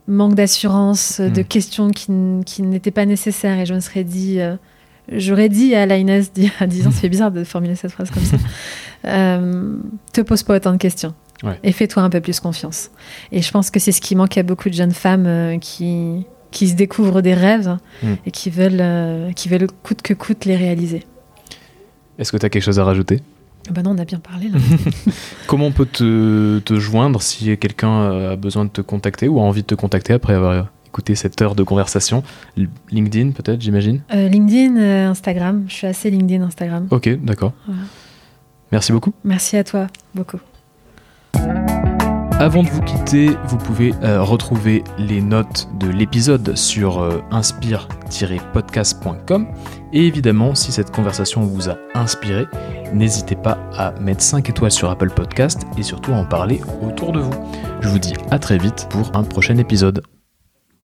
[0.07, 1.45] manque d'assurance, de hmm.
[1.45, 2.11] questions qui,
[2.45, 3.59] qui n'étaient pas nécessaires.
[3.59, 4.55] Et je me serais dit, euh,
[5.11, 8.11] j'aurais dit à Lainez il y a 10 ans, c'est bizarre de formuler cette phrase
[8.11, 8.37] comme ça,
[9.05, 9.77] euh,
[10.11, 11.13] te pose pas autant de questions.
[11.63, 12.89] Et fais-toi un peu plus confiance.
[13.33, 16.25] Et je pense que c'est ce qui manque à beaucoup de jeunes femmes euh, qui,
[16.51, 18.13] qui se découvrent des rêves hmm.
[18.25, 21.03] et qui veulent, qui veulent coûte que coûte les réaliser.
[22.17, 23.19] Est-ce que tu as quelque chose à rajouter?
[23.71, 24.57] Bah non, on a bien parlé là.
[25.47, 29.43] Comment on peut te, te joindre si quelqu'un a besoin de te contacter ou a
[29.43, 32.23] envie de te contacter après avoir écouté cette heure de conversation?
[32.91, 34.01] LinkedIn peut-être, j'imagine?
[34.13, 34.77] LinkedIn,
[35.09, 35.65] Instagram.
[35.67, 36.87] Je suis assez LinkedIn, Instagram.
[36.91, 37.53] Ok, d'accord.
[38.73, 39.13] Merci beaucoup.
[39.23, 40.39] Merci à toi, beaucoup.
[42.39, 49.47] Avant de vous quitter, vous pouvez euh, retrouver les notes de l'épisode sur euh, inspire-podcast.com.
[49.95, 52.45] Et évidemment, si cette conversation vous a inspiré,
[52.93, 57.11] n'hésitez pas à mettre 5 étoiles sur Apple Podcast et surtout à en parler autour
[57.11, 57.33] de vous.
[57.79, 60.01] Je vous dis à très vite pour un prochain épisode.